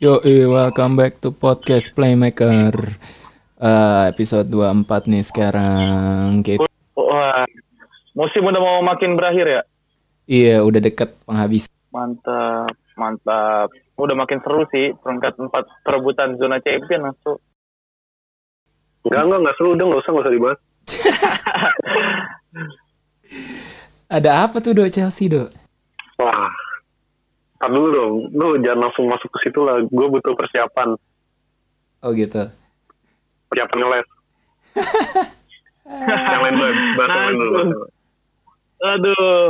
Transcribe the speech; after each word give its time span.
Yo, 0.00 0.16
eh, 0.24 0.48
welcome 0.48 0.96
back 0.96 1.20
to 1.20 1.28
podcast 1.28 1.92
Playmaker. 1.92 2.72
Eh, 3.60 4.04
episode 4.08 4.48
24 4.48 5.04
nih 5.04 5.20
sekarang. 5.20 6.40
Kita, 6.40 6.64
Wah, 6.96 7.44
musim 8.16 8.40
udah 8.40 8.64
mau 8.64 8.80
makin 8.80 9.12
berakhir 9.12 9.44
ya? 9.44 9.60
iya, 10.24 10.64
udah 10.64 10.80
deket 10.80 11.12
penghapis. 11.28 11.68
Mantap, 11.92 12.72
mantap. 12.96 13.68
Udah 14.00 14.16
makin 14.16 14.40
seru 14.40 14.64
sih 14.72 14.96
peringkat 15.04 15.36
4 15.36 15.52
perebutan 15.84 16.32
zona 16.40 16.56
champion 16.64 17.04
langsung. 17.04 17.36
Enggak, 19.04 19.28
enggak, 19.28 19.40
enggak 19.44 19.56
seru 19.60 19.76
udah, 19.76 19.84
enggak 19.84 20.00
usah, 20.00 20.10
enggak 20.16 20.24
usah 20.24 20.32
dibahas. 20.32 20.60
Ada 24.16 24.48
apa 24.48 24.64
tuh, 24.64 24.72
Dok 24.72 24.88
Chelsea, 24.88 25.28
Dok? 25.28 25.52
Wah, 26.24 26.69
tar 27.60 27.68
dulu 27.68 27.88
dong, 27.92 28.12
lu 28.32 28.56
jangan 28.58 28.88
langsung 28.88 29.04
masuk 29.06 29.28
ke 29.30 29.44
situ 29.44 29.60
lah, 29.60 29.78
gue 29.78 30.06
butuh 30.08 30.32
persiapan, 30.32 30.96
Oh 32.00 32.10
gitu. 32.10 32.48
persiapan 33.46 33.78
ngeles. 33.78 34.08
yang 36.30 36.40
lain 36.40 36.54
dulu, 36.56 36.72
bahas 36.96 37.10
yang 37.12 37.24
lain 37.26 37.36
dulu. 37.36 37.58
Aduh. 38.80 39.48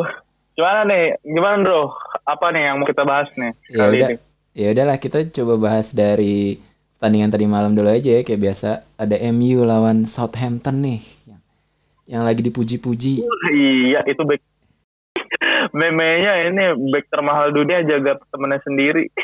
Gimana 0.50 0.80
nih? 0.84 1.04
Gimana, 1.22 1.56
Bro? 1.62 1.82
Apa 2.26 2.50
nih 2.50 2.62
yang 2.66 2.76
mau 2.76 2.84
kita 2.84 3.06
bahas 3.06 3.30
nih 3.32 3.54
Ya 3.70 3.78
kali 3.80 3.94
udah. 3.96 4.08
ini? 4.10 4.16
Ya 4.50 4.66
udahlah, 4.74 4.98
kita 4.98 5.18
coba 5.30 5.54
bahas 5.56 5.94
dari 5.94 6.58
pertandingan 6.98 7.30
tadi 7.30 7.46
malam 7.46 7.72
dulu 7.72 7.86
aja 7.88 8.18
ya, 8.18 8.26
kayak 8.26 8.42
biasa. 8.42 8.68
Ada 8.98 9.16
MU 9.30 9.62
lawan 9.62 10.04
Southampton 10.04 10.82
nih. 10.82 11.00
Yang, 11.24 11.40
yang 12.10 12.22
lagi 12.26 12.42
dipuji-puji. 12.42 13.22
Iya, 13.54 14.02
itu 14.04 14.22
back 14.26 14.42
Memenya 15.70 16.50
ini 16.50 16.64
back 16.90 17.06
termahal 17.08 17.54
dunia 17.54 17.80
jaga 17.82 18.18
temennya 18.28 18.60
sendiri. 18.62 19.04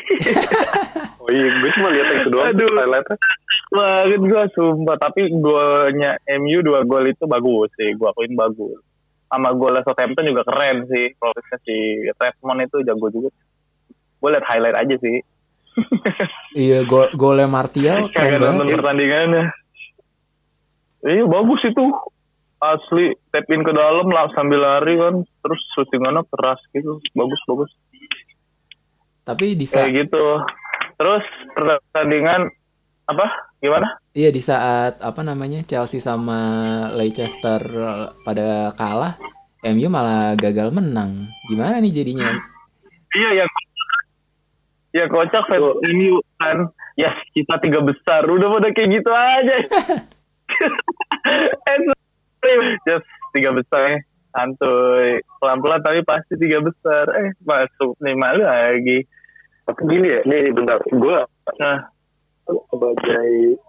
Oh 1.17 1.35
iya, 1.35 1.51
gue 1.51 1.71
cuma 1.75 1.91
lihat 1.91 2.07
yang 2.07 2.19
itu 2.23 2.29
doang, 2.31 2.47
Aduh. 2.55 2.71
highlightnya. 2.71 3.15
Banget 3.67 4.21
gue 4.23 4.43
sumpah. 4.55 4.95
Tapi 4.95 5.27
golnya 5.43 6.15
MU 6.39 6.63
dua 6.63 6.87
gol 6.87 7.03
itu 7.03 7.27
bagus 7.27 7.67
sih. 7.75 7.91
Gue 7.99 8.07
akuin 8.07 8.31
bagus. 8.31 8.79
Sama 9.27 9.51
golnya 9.51 9.83
Southampton 9.83 10.23
juga 10.23 10.47
keren 10.47 10.87
sih. 10.87 11.11
Prosesnya 11.19 11.59
si 11.67 11.75
Redmond 12.15 12.63
itu 12.63 12.77
jago 12.79 13.11
juga. 13.11 13.27
Gue 14.23 14.29
liat 14.31 14.45
highlight 14.47 14.77
aja 14.79 14.95
sih. 15.03 15.19
Iya, 16.55 16.87
gol 16.87 17.11
golnya 17.11 17.45
Martial 17.45 18.07
keren 18.07 18.15
Kagak 18.15 18.39
nonton 18.39 18.63
banget. 18.63 18.75
pertandingannya. 18.79 19.43
Iya 21.03 21.23
bagus 21.27 21.59
itu. 21.67 21.83
Asli 22.57 23.13
tap 23.29 23.45
in 23.53 23.61
ke 23.61 23.69
dalam 23.69 24.09
lah 24.09 24.33
sambil 24.33 24.65
lari 24.65 24.97
kan. 24.97 25.21
Terus 25.21 25.61
shootingannya 25.77 26.25
keras 26.33 26.61
gitu. 26.73 26.97
Bagus 27.13 27.41
bagus. 27.45 27.71
Tapi 29.21 29.53
di 29.53 29.65
saat 29.69 29.91
Kayak 29.91 30.07
gitu. 30.07 30.25
Terus 30.97 31.25
pertandingan 31.53 32.49
apa? 33.05 33.27
Gimana? 33.61 34.01
Iya 34.17 34.29
di 34.33 34.41
saat 34.41 34.97
apa 35.01 35.21
namanya 35.21 35.61
Chelsea 35.65 36.01
sama 36.01 36.39
Leicester 36.93 37.61
pada 38.25 38.73
kalah, 38.73 39.17
MU 39.65 39.87
malah 39.89 40.33
gagal 40.33 40.73
menang. 40.73 41.29
Gimana 41.49 41.77
nih 41.77 41.93
jadinya? 41.93 42.33
Iya 43.13 43.45
yang 43.45 43.49
ya 44.97 45.05
kocak 45.05 45.45
fans 45.45 45.77
MU 45.93 46.17
kan. 46.41 46.73
Ya 46.97 47.13
kita 47.37 47.61
tiga 47.61 47.85
besar. 47.85 48.25
Udah 48.25 48.49
pada 48.49 48.73
kayak 48.73 48.89
gitu 48.89 49.11
aja. 49.13 49.57
Eh, 52.47 52.77
Just 52.85 53.07
tiga 53.31 53.49
besar 53.51 53.81
ya. 53.87 53.97
Santuy. 54.29 55.19
Pelan-pelan 55.39 55.81
tapi 55.81 55.99
pasti 56.03 56.37
tiga 56.37 56.61
besar. 56.61 57.05
Eh 57.17 57.33
masuk 57.41 57.97
lima 57.99 58.33
lagi. 58.33 59.01
Tapi 59.65 59.81
gini 59.83 60.07
ya, 60.07 60.21
nih 60.23 60.55
bentar, 60.55 60.79
gue 60.79 61.17
Nah, 61.59 61.77
sebagai 62.71 63.59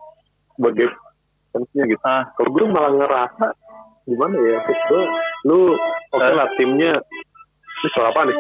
sebagai 0.55 0.87
fansnya 1.51 1.84
gitu. 1.87 2.03
ah, 2.06 2.23
Kalau 2.39 2.51
gue 2.55 2.65
malah 2.71 2.93
ngerasa 2.95 3.47
gimana 4.06 4.37
ya, 4.39 4.59
gue, 4.62 5.03
lu 5.45 5.75
oke 6.12 6.23
Eh. 6.23 6.33
lah 6.33 6.47
timnya, 6.55 6.95
ini 6.95 7.89
soal 7.93 8.15
apa 8.15 8.31
nih? 8.31 8.37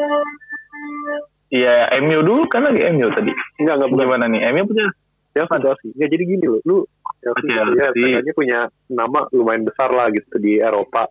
iya 1.50 1.88
MU 1.98 2.20
dulu 2.22 2.46
kan 2.46 2.62
lagi 2.62 2.86
MU 2.94 3.10
tadi. 3.10 3.32
Enggak, 3.58 3.74
enggak 3.80 3.90
bukan 3.90 4.04
Gimana 4.06 4.24
nih? 4.30 4.40
MU 4.54 4.62
punya 4.64 4.86
Chelsea, 5.32 5.58
Chelsea. 5.60 5.88
Nggak, 5.94 6.08
jadi 6.10 6.24
gini 6.24 6.44
loh, 6.46 6.60
lu 6.64 6.76
Chelsea, 7.20 7.48
Chelsea. 7.50 7.78
ya, 7.78 7.88
katanya 8.18 8.34
punya 8.34 8.58
nama 8.88 9.20
lumayan 9.30 9.62
besar 9.64 9.90
lah 9.90 10.08
gitu 10.10 10.36
di 10.38 10.58
Eropa. 10.58 11.06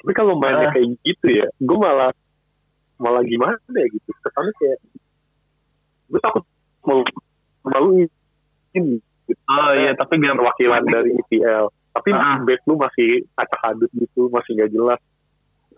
Tapi 0.00 0.12
kalau 0.12 0.36
mainnya 0.36 0.68
Ah. 0.68 0.72
kayak 0.72 1.00
gitu 1.00 1.26
ya, 1.32 1.46
gue 1.48 1.78
malah 1.78 2.12
malah 2.94 3.22
gimana 3.24 3.56
ya 3.72 3.86
gitu. 3.88 4.10
Kesannya 4.20 4.52
kayak 4.56 4.78
gue 6.04 6.20
takut 6.20 6.44
mau 6.84 7.00
malu 7.64 8.04
ini 8.74 9.00
gitu. 9.24 9.40
Oh 9.48 9.72
iya, 9.72 9.96
tapi 9.96 10.20
gak 10.20 10.36
perwakilan 10.36 10.82
dari 10.84 11.10
IPL. 11.16 11.64
Tapi 11.94 12.10
Ah. 12.12 12.36
back 12.42 12.60
lu 12.66 12.74
masih 12.76 13.24
acak 13.34 13.62
adut 13.64 13.90
gitu, 13.96 14.28
masih 14.28 14.58
nggak 14.58 14.70
jelas. 14.70 15.00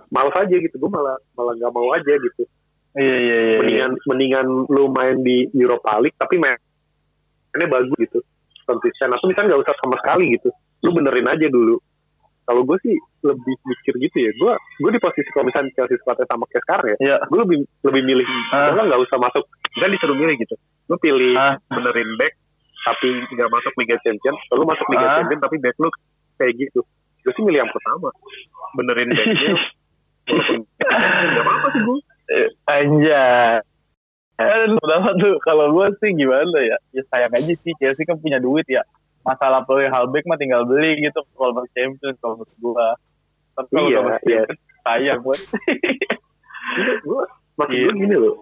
Males 0.08 0.34
aja 0.34 0.54
gitu, 0.54 0.74
gue 0.74 0.90
malah 0.90 1.14
malah 1.34 1.54
nggak 1.54 1.72
mau 1.72 1.86
aja 1.92 2.12
gitu. 2.14 2.42
Iya 2.96 3.04
iya 3.04 3.36
iya. 3.36 3.36
iya. 3.36 3.58
Mendingan 3.60 3.92
mendingan 4.08 4.46
lu 4.66 4.88
main 4.90 5.20
di 5.20 5.46
Europa 5.52 6.00
League 6.00 6.16
tapi 6.16 6.40
mainnya 7.56 7.72
bagus 7.72 7.96
gitu. 7.96 8.20
Konsisten. 8.62 9.08
Atau 9.08 9.26
misalnya 9.26 9.56
nggak 9.56 9.64
usah 9.64 9.74
sama 9.80 9.96
sekali 10.04 10.36
gitu. 10.36 10.48
Lu 10.84 10.92
benerin 10.92 11.24
aja 11.24 11.48
dulu. 11.48 11.80
Kalau 12.46 12.62
gue 12.62 12.78
sih 12.78 12.94
lebih 13.24 13.54
mikir 13.64 13.94
gitu 13.98 14.16
ya. 14.20 14.30
Gue 14.36 14.52
gue 14.54 14.90
di 14.92 15.00
posisi 15.00 15.26
kalau 15.32 15.48
misalnya 15.48 15.72
Chelsea 15.74 15.98
squadnya 15.98 16.28
sama 16.28 16.44
kayak 16.46 16.62
sekarang 16.62 16.86
ya 16.86 16.96
Iya. 17.00 17.16
gue 17.26 17.38
lebih 17.42 17.58
lebih 17.82 18.02
milih 18.04 18.26
gue 18.52 18.82
nggak 18.86 19.00
usah 19.02 19.18
masuk. 19.18 19.44
Misalnya 19.74 19.94
disuruh 19.98 20.14
milih 20.14 20.34
gitu. 20.38 20.54
Lu 20.86 20.96
pilih 21.00 21.34
Ah. 21.34 21.56
benerin 21.66 22.10
back 22.20 22.36
tapi 22.86 23.08
nggak 23.34 23.50
masuk 23.50 23.72
Liga 23.80 23.96
Champions. 24.04 24.38
Lalu 24.52 24.62
masuk 24.68 24.86
Liga 24.94 25.06
Ah. 25.08 25.14
Champions 25.18 25.42
tapi 25.42 25.56
back 25.58 25.76
lu 25.80 25.88
kayak 26.36 26.54
gitu. 26.54 26.80
Gue 27.24 27.32
sih 27.34 27.42
milih 27.42 27.64
yang 27.64 27.72
pertama. 27.72 28.08
Benerin 28.76 29.08
backnya. 29.10 29.54
Walaupun 30.26 30.58
nggak 31.26 31.42
apa-apa 31.42 31.66
sih 31.70 31.80
gue 31.82 31.98
Anjay. 32.66 33.58
Eh, 34.36 34.46
pertama 34.78 35.08
tuh 35.14 35.34
kalau 35.40 35.72
gue 35.72 35.86
sih 35.98 36.12
gimana 36.12 36.58
ya? 36.60 36.76
Ya 36.92 37.02
sayang 37.08 37.32
aja 37.32 37.52
sih 37.54 37.72
Chelsea 37.76 38.04
kan 38.04 38.16
punya 38.16 38.36
duit 38.36 38.64
ya. 38.66 38.84
Masalah 39.22 39.62
beli 39.62 39.86
halbek 39.86 40.22
mah 40.24 40.36
tinggal 40.36 40.62
beli 40.62 41.00
gitu 41.00 41.18
kalau 41.32 41.52
masuk 41.52 41.72
Champions 41.72 42.16
kalau 42.18 42.34
menurut 42.36 42.56
gue. 42.56 42.88
Tapi 43.54 43.68
kalau 43.70 43.88
Iya, 43.88 44.00
masuk 44.02 44.28
iya. 44.28 44.42
Sayang 44.82 45.20
buat. 45.20 45.40
gue 47.02 47.22
maksud 47.56 47.72
Iya. 47.72 47.84
gue 47.86 47.94
gini 47.96 48.16
loh 48.16 48.36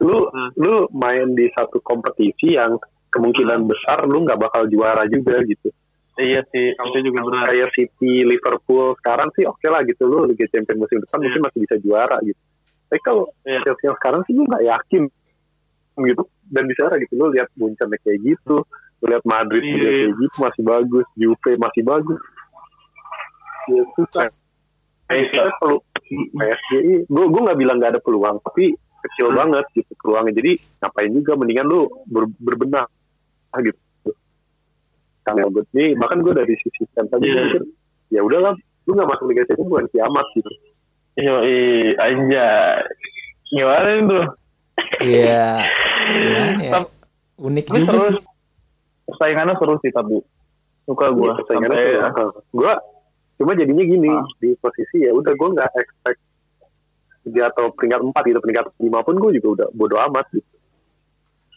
lu 0.00 0.16
Hmm. 0.26 0.48
lu 0.56 0.74
main 0.90 1.28
di 1.30 1.44
satu 1.52 1.76
kompetisi 1.78 2.56
yang 2.56 2.80
kemungkinan 3.08 3.68
besar 3.68 4.08
lu 4.08 4.24
nggak 4.24 4.40
bakal 4.40 4.64
juara 4.64 5.04
juga 5.04 5.44
gitu 5.44 5.68
iya 6.16 6.40
sih, 6.46 6.72
itu 6.72 6.98
juga 7.02 7.20
benar. 7.22 7.44
kayak 7.46 7.68
City 7.70 8.24
Liverpool 8.24 8.96
sekarang 8.96 9.28
sih 9.30 9.44
oke 9.44 9.60
lah 9.62 9.84
gitu 9.84 10.04
lu 10.04 10.24
Liga 10.24 10.48
Champions 10.48 10.80
musim 10.80 10.98
depan 10.98 11.16
Iya. 11.16 11.24
mungkin 11.26 11.40
masih 11.44 11.58
bisa 11.60 11.76
juara 11.78 12.16
gitu 12.22 12.40
tapi 12.88 13.00
kalau 13.02 13.24
Iya. 13.42 13.60
Chelsea 13.62 13.84
yang 13.86 13.96
sekarang 13.96 14.20
sih 14.24 14.32
gue 14.32 14.46
nggak 14.46 14.64
yakin 14.66 15.02
gitu 16.04 16.22
dan 16.48 16.64
bisa 16.66 16.86
lah 16.86 16.96
gitu 16.96 17.12
lu 17.14 17.32
lihat 17.32 17.48
Munchen 17.54 17.88
kayak 17.90 18.18
gitu 18.22 18.62
lu 19.00 19.04
lihat 19.06 19.24
Madrid 19.24 19.62
juga 19.62 19.88
Iya. 19.88 19.96
kayak 19.96 20.12
gitu 20.18 20.36
masih 20.38 20.62
bagus 20.62 21.06
Juve 21.14 21.52
masih 21.56 21.82
bagus 21.82 22.20
ya 23.68 23.82
susah 23.94 24.28
Iya. 25.10 25.26
kita 25.30 25.50
perlu 25.58 25.76
PSG 26.10 26.70
gue 27.06 27.24
gue 27.26 27.40
nggak 27.42 27.58
bilang 27.58 27.76
nggak 27.78 27.92
ada 27.96 28.02
peluang 28.02 28.36
tapi 28.40 28.74
kecil 29.00 29.32
Hmm. 29.32 29.38
banget 29.38 29.64
gitu 29.74 29.92
peluangnya 29.98 30.32
jadi 30.36 30.52
ngapain 30.78 31.10
juga 31.10 31.32
mendingan 31.34 31.66
lu 31.66 31.80
ber, 32.06 32.24
berbenah 32.36 32.84
ah, 33.50 33.60
gitu 33.60 33.80
karena 35.20 35.48
gue 35.48 35.62
nih 35.72 35.96
bahkan 35.96 36.18
gue 36.20 36.32
dari 36.32 36.54
sisi 36.56 36.84
kan 36.92 37.04
tadi 37.06 37.28
gue 37.28 37.40
mikir, 37.40 37.62
ya 38.10 38.20
udahlah 38.20 38.52
lu 38.84 38.90
nggak 38.92 39.08
masuk 39.08 39.24
Liga 39.28 39.44
Champions 39.46 39.70
bukan 39.70 39.86
kiamat 39.90 40.26
gitu 40.34 40.52
Yo, 41.18 41.36
anjay. 41.98 42.80
Gimana 43.50 43.88
itu? 43.98 44.18
Iya. 45.02 45.58
ya? 46.12 46.44
Tapi- 46.72 46.92
Unik 47.40 47.66
Tapi 47.66 47.78
juga 47.80 47.96
seru. 47.96 48.08
sih. 48.12 48.24
Persaingannya 49.06 49.54
seru 49.56 49.74
sih 49.80 49.90
tapi. 49.90 50.16
Suka 50.84 51.06
gue. 51.08 51.24
Iya, 51.24 51.34
persaingannya 51.36 51.78
tuh, 52.12 52.28
gue 52.52 52.72
cuma 53.36 53.52
jadinya 53.54 53.80
gini 53.82 54.10
Ah. 54.10 54.24
di 54.36 54.52
posisi 54.54 55.00
ya 55.00 55.10
udah 55.10 55.32
gue 55.32 55.48
nggak 55.50 55.68
expect 55.74 56.20
tiga 57.20 57.48
atau 57.48 57.68
peringkat 57.70 58.00
empat 58.02 58.22
gitu 58.26 58.38
peringkat 58.38 58.66
lima 58.76 59.00
pun 59.00 59.16
gue 59.16 59.30
juga 59.34 59.48
udah 59.54 59.68
bodo 59.70 59.96
amat 60.02 60.28
gitu 60.30 60.44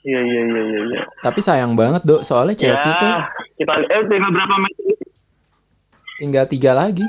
Iya 0.02 0.20
iya 0.20 0.42
iya 0.44 0.62
iya. 0.66 0.82
iya. 0.86 1.02
Tapi 1.18 1.40
sayang 1.40 1.74
banget, 1.74 2.04
Dok. 2.04 2.22
Soalnya 2.22 2.56
Chelsea 2.58 2.76
ya, 2.86 2.96
tuh 2.98 3.12
kita 3.56 3.72
eh 3.86 4.04
tinggal 4.06 4.30
berapa 4.30 4.56
match? 4.58 4.80
tinggal 6.18 6.46
tiga 6.46 6.72
lagi. 6.74 7.04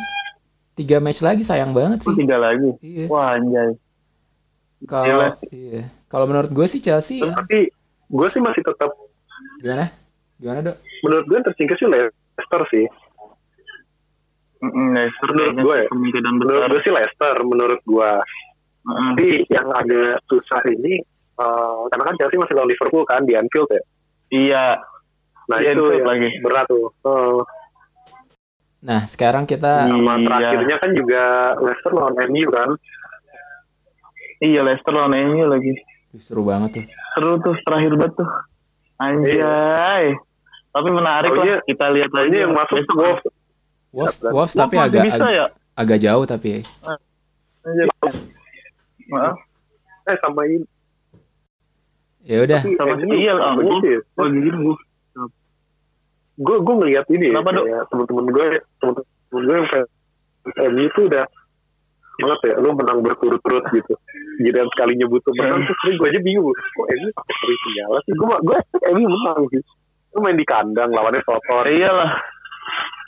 Tiga 0.73 0.99
match 0.99 1.19
lagi 1.21 1.43
sayang 1.43 1.71
banget 1.71 1.99
Oh, 2.01 2.11
sih. 2.11 2.15
tiga 2.17 2.35
lagi. 2.37 2.71
Iya. 2.81 3.07
Wah 3.07 3.35
anjay. 3.35 3.75
Kalau 4.85 5.27
iya. 5.51 5.83
Kalau 6.15 6.25
menurut 6.25 6.47
gue 6.49 6.67
sih 6.69 6.79
Chelsea 6.79 7.19
tapi 7.19 7.67
gue 8.07 8.27
sih 8.31 8.39
masih 8.39 8.63
tetap 8.63 8.95
gimana? 9.59 9.91
Gimana, 10.37 10.61
Dok? 10.63 10.77
menurut 11.03 11.25
gue 11.25 11.35
yang 11.35 11.45
tersingkir 11.45 11.75
sih 11.75 11.89
Leicester 11.89 12.63
sih 12.71 12.87
Mm, 14.57 14.95
Leicester 14.95 15.29
Menurut 15.29 15.55
gue 15.59 15.75
ya. 15.77 15.87
kemungkinan 15.89 16.33
menurut 16.35 16.63
gue 16.69 16.81
sih 16.81 16.89
Leicester 16.91 17.35
menurut 17.43 17.81
gue 17.83 18.11
Mm. 18.85 19.17
tapi 19.17 19.27
yang 19.49 19.69
agak 19.73 20.21
susah 20.25 20.61
ini 20.69 21.01
eh, 21.35 21.79
karena 21.91 22.05
kan 22.05 22.15
Chelsea 22.15 22.37
masih 22.37 22.55
lawan 22.55 22.69
Liverpool 22.69 23.03
kan 23.03 23.25
di 23.25 23.33
Anfield 23.33 23.67
ya. 23.69 23.83
Iya. 24.31 24.65
Nah 25.47 25.59
Iya, 25.59 25.73
itu 25.73 25.83
Anfield 25.83 25.99
yang 25.99 26.07
lagi. 26.07 26.29
berat 26.39 26.67
tuh. 26.67 26.87
Eh, 27.03 27.41
Nah, 28.85 29.01
sekarang 29.05 29.45
kita 29.45 29.89
sama 29.89 30.15
Iya. 30.15 30.25
terakhirnya 30.29 30.77
kan 30.79 30.91
juga 30.93 31.23
Leicester 31.59 31.91
lawan 31.91 32.15
MU 32.23 32.47
kan. 32.49 32.71
Iya 34.39 34.61
Leicester 34.63 34.93
lawan 34.93 35.17
MU 35.19 35.45
lagi. 35.47 35.73
Seru 36.23 36.43
banget 36.47 36.71
tuh. 36.81 36.85
Seru 37.17 37.33
tuh 37.43 37.55
terakhir 37.65 37.93
banget 37.99 38.15
tuh. 38.19 38.31
Anjay. 38.99 40.05
Tapi 40.75 40.89
menarik 40.91 41.31
lah 41.31 41.63
kita 41.67 41.87
lihat 41.95 42.11
Ini 42.11 42.19
aja. 42.27 42.39
yang 42.47 42.53
masuk 42.55 42.77
Besok. 42.83 42.97
Wolves. 42.99 43.23
Wolves, 43.95 44.17
Wolves 44.23 44.35
Wolves 44.35 44.55
tapi 44.55 44.75
Wolves 44.75 44.89
agak 44.91 45.03
bisa 45.07 45.25
ag- 45.27 45.35
ya. 45.35 45.47
agak 45.75 45.99
jauh 46.03 46.25
tapi 46.27 46.49
ya. 46.51 46.61
Anjay. 47.65 47.87
Maaf. 49.11 49.37
Eh 50.05 50.17
sama 50.21 50.43
ini. 50.47 50.67
Ya 52.25 52.37
udah. 52.41 52.61
Sama 52.65 52.95
iya, 53.15 53.33
ah, 53.37 53.53
begitu 53.55 53.87
ya. 53.87 54.01
Oh 54.17 54.27
gini 54.29 54.49
gue. 54.51 54.77
gue 56.35 56.57
gue 56.67 56.75
ngeliat 56.83 57.07
ini 57.15 57.31
ya, 57.31 57.39
Kenapa, 57.39 57.63
kayak 57.63 57.85
temen-temen 57.95 58.27
gue 58.35 58.45
temen-temen 58.83 59.43
gue 59.47 59.55
yang 59.55 59.69
kayak 59.71 59.87
MU 60.67 60.83
itu 60.83 61.01
udah 61.07 61.25
banget 62.17 62.39
ya 62.47 62.55
lu 62.63 62.69
menang 62.73 62.99
berturut-turut 63.01 63.65
gitu 63.71 63.95
jadi 64.39 64.63
sekalinya 64.69 65.07
butuh 65.07 65.33
menang 65.35 65.59
Hmm. 65.59 65.67
terus 65.67 65.79
sering 65.83 65.97
gue 65.97 66.09
aja 66.09 66.21
bingung 66.23 66.47
kok 66.47 66.57
pakai 67.13 67.35
seri 67.35 67.57
segala 67.61 67.97
sih 68.03 68.13
gue 68.15 68.37
gue 68.41 68.57
MU 68.93 69.07
menang 69.09 69.41
sih 69.49 69.61
lu 70.15 70.19
main 70.21 70.35
di 70.35 70.45
kandang 70.45 70.91
lawannya 70.91 71.23
Sotor 71.23 71.67
Iyalah. 71.67 72.11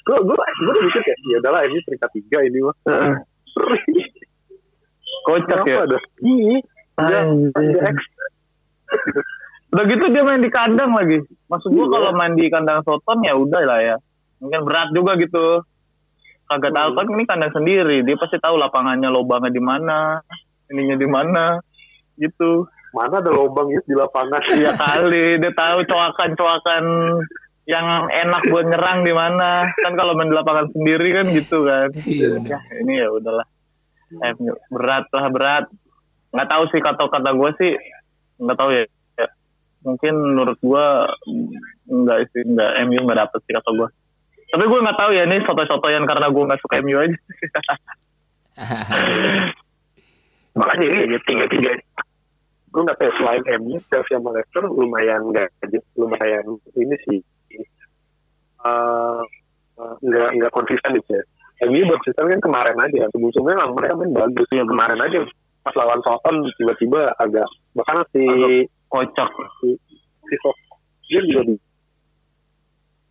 gue 0.03 0.17
gue 0.23 0.35
gue 0.37 0.69
udah 0.69 0.83
mikir 0.83 1.01
kayak 1.03 1.19
ya 1.25 1.39
udahlah 1.39 1.63
ini 1.63 1.79
peringkat 1.83 2.11
tiga 2.15 2.39
ini 2.43 2.59
mah. 2.63 2.77
Kocak 5.25 5.65
ya. 5.65 5.83
ada 5.83 5.99
iya 6.23 6.59
Udah 9.67 9.83
gitu 9.85 10.05
dia 10.09 10.23
main 10.23 10.39
di 10.39 10.49
kandang 10.49 10.95
lagi. 10.95 11.19
Maksud 11.51 11.69
gua 11.69 11.85
Iya. 11.85 11.93
kalau 11.93 12.11
main 12.15 12.33
di 12.33 12.47
kandang 12.47 12.81
Soton 12.81 13.19
ya 13.27 13.35
udah 13.35 13.61
lah 13.61 13.79
ya. 13.83 13.97
Mungkin 14.39 14.63
berat 14.63 14.89
juga 14.95 15.19
gitu. 15.19 15.61
Kagak 16.47 16.73
tahu 16.79 16.91
kan 16.95 17.07
ini 17.11 17.25
kandang 17.27 17.53
sendiri. 17.55 18.07
Dia 18.07 18.15
pasti 18.15 18.39
tahu 18.39 18.55
lapangannya 18.55 19.11
lubangnya 19.11 19.51
di 19.51 19.63
mana, 19.63 20.23
ininya 20.71 20.97
di 20.97 21.09
mana. 21.11 21.45
Gitu. 22.17 22.65
mana 22.97 23.21
ada 23.21 23.29
lubang 23.29 23.69
ya 23.69 23.85
di 23.85 23.93
lapangan 23.93 24.41
Iya 24.57 24.73
kali 24.73 25.37
dia 25.37 25.53
tahu 25.53 25.85
coakan-coakan 25.85 26.85
yang 27.69 28.09
enak 28.09 28.43
buat 28.49 28.65
nyerang 28.73 29.05
di 29.05 29.13
mana. 29.13 29.69
Kan 29.85 29.99
kalau 29.99 30.15
main 30.15 30.31
di 30.31 30.37
lapangan 30.39 30.71
sendiri 30.71 31.13
kan 31.13 31.27
gitu 31.29 31.67
kan. 31.67 31.91
Iya. 31.93 32.41
Ya, 32.41 32.59
ini 32.81 33.03
ya 33.03 33.11
udahlah. 33.11 33.47
Eh, 34.23 34.33
berat 34.71 35.05
lah 35.11 35.27
berat. 35.29 35.65
Nggak 36.31 36.49
tahu 36.49 36.65
sih 36.71 36.81
kata-kata 36.81 37.31
gue 37.35 37.51
sih 37.59 37.73
nggak 38.39 38.57
tahu 38.57 38.71
ya. 38.71 38.85
Ya, 39.19 39.29
Mungkin 39.83 40.15
menurut 40.15 40.59
gue 40.63 40.87
nggak 41.91 42.19
sih 42.33 42.43
nggak 42.49 42.71
MU 42.87 43.01
nggak 43.03 43.21
dapet 43.27 43.41
sih 43.45 43.53
kata 43.53 43.71
gue. 43.75 43.89
Tapi 44.47 44.65
gue 44.65 44.85
nggak 44.85 44.99
tahu 44.99 45.11
ya 45.13 45.23
ini 45.27 45.43
soto-sotoyan 45.43 46.05
karena 46.07 46.27
gue 46.31 46.47
nggak 46.47 46.63
suka 46.63 46.79
MU 46.83 46.97
aja. 47.03 47.19
makanya 50.57 50.87
ini 50.89 50.97
Kayak 50.97 51.11
gitu. 51.13 51.25
tiga 51.29 51.47
tiga 51.53 51.71
gue 52.73 52.83
nggak 52.85 52.99
tahu 53.01 53.13
selain 53.21 53.45
MU 53.61 53.77
Chelsea 53.93 54.17
sama 54.17 54.33
Leicester 54.33 54.65
lumayan 54.65 55.21
nggak 55.29 55.49
lumayan 56.01 56.45
ini 56.77 56.97
sih 57.05 57.21
eh, 58.65 59.23
eh, 59.77 59.95
nggak 60.01 60.31
nggak 60.41 60.53
konsisten 60.53 60.97
gitu 60.97 61.11
ya 61.13 61.25
MU 61.69 61.85
konsisten 61.93 62.25
kan 62.25 62.41
kemarin 62.41 62.77
aja 62.81 63.09
sebelum 63.13 63.33
sebelumnya 63.33 63.61
memang 63.61 63.73
mereka 63.77 63.93
main 64.01 64.13
bagus 64.17 64.49
ya 64.53 64.65
kemarin 64.65 65.01
aja 65.01 65.19
pas 65.61 65.75
lawan 65.77 66.01
Southampton 66.01 66.37
tiba-tiba 66.57 67.01
agak 67.19 67.49
bahkan 67.75 68.05
si 68.15 68.25
Kocak. 68.87 69.31
si 69.61 69.75
si 70.25 70.35
Sok 70.41 70.57
dia 71.11 71.21
juga 71.27 71.43
di 71.53 71.55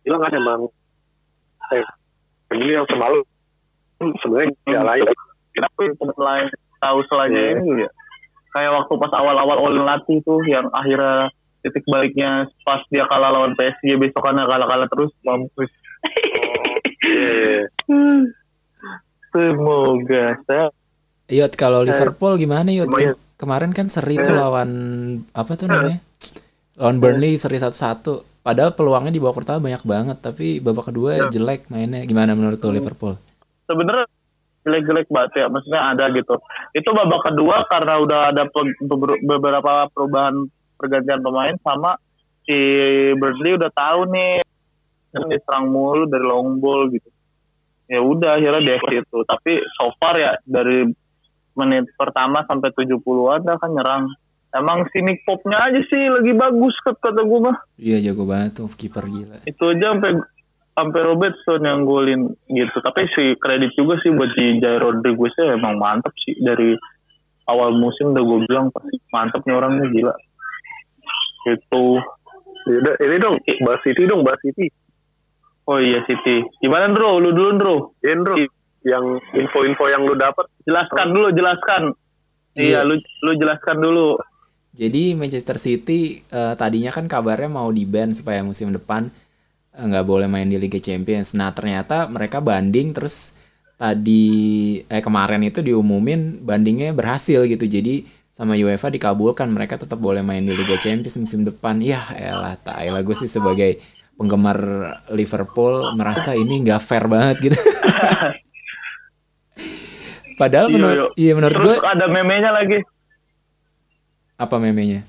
bilang 0.06 0.22
kan 0.22 0.32
emang 0.34 0.60
eh, 1.70 1.86
MU 2.52 2.68
yang 2.68 2.86
semalu 2.86 3.20
sebenarnya 4.18 4.52
nggak 4.62 4.78
Hmm. 4.78 4.90
lain 4.92 5.04
Kenapa 5.50 5.78
ya 5.80 5.92
teman 5.94 6.18
lain 6.20 6.46
tahu 6.76 6.98
selanya 7.08 7.40
Iya. 7.40 7.50
ini 7.56 7.80
ya? 7.80 7.90
Kayak 8.52 8.72
waktu 8.74 8.92
pas 8.98 9.12
awal-awal 9.14 9.58
Olin 9.58 9.84
latih 9.84 10.20
tuh 10.20 10.44
yang 10.44 10.68
akhirnya 10.70 11.32
titik 11.60 11.84
baliknya 11.86 12.30
pas 12.62 12.84
dia 12.86 13.04
kalah 13.04 13.28
lawan 13.30 13.52
PSG 13.52 13.96
besokannya 13.96 14.44
kalah-kalah 14.44 14.84
terus 14.86 15.10
mampus. 15.22 15.72
Iya, 17.00 17.64
iya. 17.88 18.22
Semoga 19.28 20.24
saya 20.44 20.68
Yot 21.26 21.52
kalau 21.54 21.82
Liverpool 21.82 22.36
gimana 22.36 22.70
Yot? 22.70 22.86
Kem- 22.88 23.18
Kemarin 23.36 23.72
kan 23.72 23.88
seri 23.88 24.16
tuh 24.16 24.32
lawan 24.32 24.70
apa 25.30 25.52
tuh 25.52 25.66
namanya? 25.66 26.00
Lawan 26.74 26.96
Burnley 26.96 27.36
seri 27.36 27.56
satu-satu. 27.56 28.35
Padahal 28.46 28.70
peluangnya 28.78 29.10
di 29.10 29.18
babak 29.18 29.42
pertama 29.42 29.66
banyak 29.66 29.82
banget, 29.82 30.18
tapi 30.22 30.62
babak 30.62 30.94
kedua 30.94 31.26
jelek 31.34 31.66
mainnya. 31.66 32.06
Gimana 32.06 32.38
menurut 32.38 32.62
tuh 32.62 32.70
Liverpool? 32.70 33.18
sebenarnya 33.66 34.06
jelek-jelek 34.66 35.06
banget 35.10 35.32
ya 35.42 35.46
maksudnya 35.50 35.82
ada 35.94 36.04
gitu. 36.10 36.34
Itu 36.74 36.88
babak 36.90 37.22
kedua 37.30 37.66
karena 37.70 37.94
udah 38.02 38.20
ada 38.34 38.42
beberapa 39.22 39.86
perubahan 39.94 40.46
pergantian 40.74 41.22
pemain 41.22 41.54
sama 41.62 41.94
si 42.46 42.58
Burnley 43.18 43.58
udah 43.58 43.70
tahu 43.70 44.00
nih 44.10 44.42
kan 45.14 45.22
diserang 45.30 45.70
mulu 45.70 46.06
dari 46.10 46.24
long 46.26 46.58
ball 46.58 46.90
gitu. 46.90 47.10
Ya 47.86 48.02
udah 48.02 48.42
akhirnya 48.42 48.74
dia 48.74 48.78
itu 48.82 49.18
tapi 49.22 49.62
so 49.78 49.94
far 50.02 50.18
ya 50.18 50.34
dari 50.42 50.90
menit 51.54 51.86
pertama 51.94 52.42
sampai 52.44 52.74
70-an 52.74 53.46
dah 53.46 53.56
kan 53.62 53.70
nyerang 53.70 54.04
emang 54.54 54.86
si 54.94 55.02
Nick 55.02 55.26
Pope-nya 55.26 55.58
aja 55.58 55.80
sih 55.90 56.02
lagi 56.06 56.32
bagus 56.36 56.74
kata 56.86 57.00
kata 57.00 57.22
gue 57.26 57.40
mah. 57.42 57.56
Iya 57.80 58.10
jago 58.10 58.24
banget 58.28 58.62
tuh 58.62 58.70
kiper 58.70 59.04
gila. 59.08 59.42
itu 59.42 59.64
aja 59.66 59.86
sampai 59.96 60.10
sampai 60.76 61.00
Robertson 61.02 61.60
yang 61.64 61.88
golin 61.88 62.30
gitu. 62.46 62.76
Tapi 62.84 63.08
si 63.16 63.34
kredit 63.40 63.72
juga 63.74 63.96
sih 64.04 64.12
buat 64.12 64.30
si 64.36 64.60
Jai 64.60 64.78
Rodriguez 64.78 65.34
ya 65.40 65.56
emang 65.56 65.80
mantep 65.80 66.12
sih. 66.22 66.36
Dari 66.38 66.76
awal 67.50 67.74
musim 67.74 68.12
udah 68.14 68.22
gue 68.22 68.38
bilang 68.46 68.68
pasti 68.70 69.00
mantep 69.10 69.42
nih 69.42 69.56
orangnya 69.56 69.86
gila. 69.90 70.14
Itu 71.46 72.02
Yaudah, 72.66 72.98
ini 72.98 73.16
dong, 73.22 73.38
bahas 73.62 73.78
City 73.86 74.02
dong, 74.10 74.26
bahas 74.26 74.42
City. 74.42 74.66
oh 75.70 75.78
iya 75.78 76.02
Siti. 76.02 76.42
Gimana 76.58 76.90
Bro 76.90 77.22
lu 77.22 77.30
dulu 77.30 77.50
Bro 77.54 77.76
Indro, 78.02 78.34
yang 78.82 79.22
info-info 79.34 79.86
yang 79.86 80.02
lu 80.02 80.18
dapat 80.18 80.50
jelaskan 80.66 81.14
dulu 81.14 81.30
jelaskan. 81.30 81.82
Iya. 82.58 82.82
iya. 82.82 82.88
lu 82.88 82.98
lu 82.98 83.32
jelaskan 83.38 83.78
dulu 83.78 84.18
Jadi 84.76 85.16
Manchester 85.16 85.56
City 85.56 86.20
eh, 86.20 86.54
tadinya 86.54 86.92
kan 86.92 87.08
kabarnya 87.08 87.48
mau 87.48 87.72
di 87.72 87.88
ban 87.88 88.12
supaya 88.12 88.44
musim 88.44 88.68
depan 88.76 89.08
eh, 89.72 89.84
nggak 89.88 90.04
boleh 90.04 90.28
main 90.28 90.44
di 90.44 90.60
Liga 90.60 90.76
Champions. 90.76 91.32
Nah 91.32 91.50
ternyata 91.56 92.04
mereka 92.12 92.44
banding 92.44 92.92
terus 92.92 93.32
tadi 93.80 94.80
eh 94.84 95.00
kemarin 95.00 95.40
itu 95.48 95.64
diumumin 95.64 96.44
bandingnya 96.44 96.92
berhasil 96.92 97.48
gitu. 97.48 97.64
Jadi 97.64 98.04
sama 98.36 98.52
UEFA 98.52 98.92
dikabulkan 98.92 99.48
mereka 99.48 99.80
tetap 99.80 99.96
boleh 99.96 100.20
main 100.20 100.44
di 100.44 100.52
Liga 100.52 100.76
Champions 100.76 101.16
musim 101.24 101.48
depan. 101.48 101.80
Ya 101.80 102.04
elah 102.12 102.60
tai 102.60 102.92
lah 102.92 103.00
gue 103.00 103.16
sih 103.16 103.32
sebagai 103.32 103.80
penggemar 104.20 104.60
Liverpool 105.08 105.96
merasa 105.96 106.36
ini 106.36 106.60
nggak 106.68 106.80
fair 106.84 107.08
banget 107.08 107.36
gitu. 107.48 107.56
Padahal 110.36 110.68
Iya, 110.68 110.76
menurut 110.76 111.08
iya 111.16 111.32
menurut 111.32 111.56
gue 111.64 111.76
ada 111.80 112.06
memenya 112.12 112.52
lagi 112.52 112.84
apa 114.36 114.56
memenya? 114.56 115.02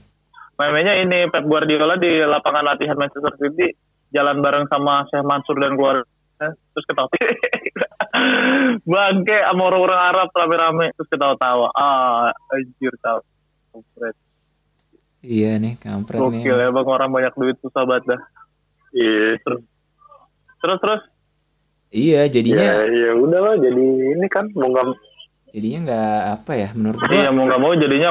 memenya 0.58 0.94
ini 0.98 1.30
Pep 1.30 1.46
Guardiola 1.46 1.96
di 1.96 2.18
lapangan 2.18 2.66
latihan 2.66 2.98
Manchester 2.98 3.30
City 3.38 3.70
jalan 4.10 4.42
bareng 4.42 4.66
sama 4.66 5.06
Syekh 5.06 5.22
Mansur 5.22 5.54
dan 5.60 5.78
keluarga 5.78 6.02
terus 6.74 6.86
ketawa 6.86 7.10
bangke 8.90 9.38
sama 9.38 9.62
orang-orang 9.70 10.02
Arab 10.02 10.30
rame-rame 10.34 10.86
terus 10.94 11.10
ketawa-tawa 11.10 11.70
ah 11.74 12.30
anjir 12.50 12.94
tahu 12.98 13.20
kampret 13.74 14.16
Iya 15.22 15.58
nih 15.58 15.78
kampret 15.78 16.18
nih. 16.18 16.42
gokil 16.42 16.58
ya 16.58 16.70
bang 16.70 16.88
orang 16.88 17.10
banyak 17.12 17.34
duit 17.36 17.58
susah 17.62 17.84
banget 17.86 18.16
dah 18.16 18.22
Iya, 18.96 19.38
terus 19.44 19.62
terus 20.82 21.02
Iya, 21.88 22.28
jadinya 22.28 22.84
ya, 22.84 22.84
ya 22.84 23.12
udahlah. 23.16 23.56
Jadi 23.64 23.80
ini 24.12 24.28
kan 24.28 24.52
mau 24.52 24.68
nggak 24.68 24.86
jadinya 25.56 25.80
nggak 25.88 26.20
apa 26.36 26.52
ya 26.54 26.70
menurut 26.76 27.00
gua. 27.00 27.16
iya 27.16 27.30
mau 27.32 27.48
nggak 27.48 27.62
mau 27.64 27.72
jadinya 27.74 28.10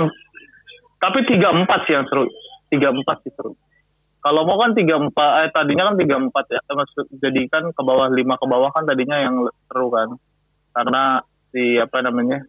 tapi 0.96 1.18
tiga 1.28 1.52
empat 1.52 1.86
sih 1.86 1.94
yang 1.94 2.06
seru. 2.08 2.26
Tiga 2.72 2.90
empat 2.90 3.16
sih 3.22 3.32
seru. 3.36 3.52
Kalau 4.20 4.42
mau 4.42 4.58
kan 4.58 4.74
tiga 4.74 4.98
empat 4.98 5.30
eh 5.46 5.50
tadinya 5.54 5.92
kan 5.92 5.96
tiga 6.00 6.16
empat 6.18 6.44
ya. 6.50 6.60
Maksud 6.66 7.06
jadi 7.22 7.46
kan 7.46 7.70
ke 7.70 7.82
bawah 7.84 8.10
lima 8.10 8.34
ke 8.34 8.46
bawah 8.48 8.74
kan 8.74 8.82
tadinya 8.82 9.22
yang 9.22 9.46
seru 9.70 9.88
kan. 9.92 10.18
Karena 10.74 11.22
si 11.54 11.78
apa 11.78 11.98
namanya 12.02 12.42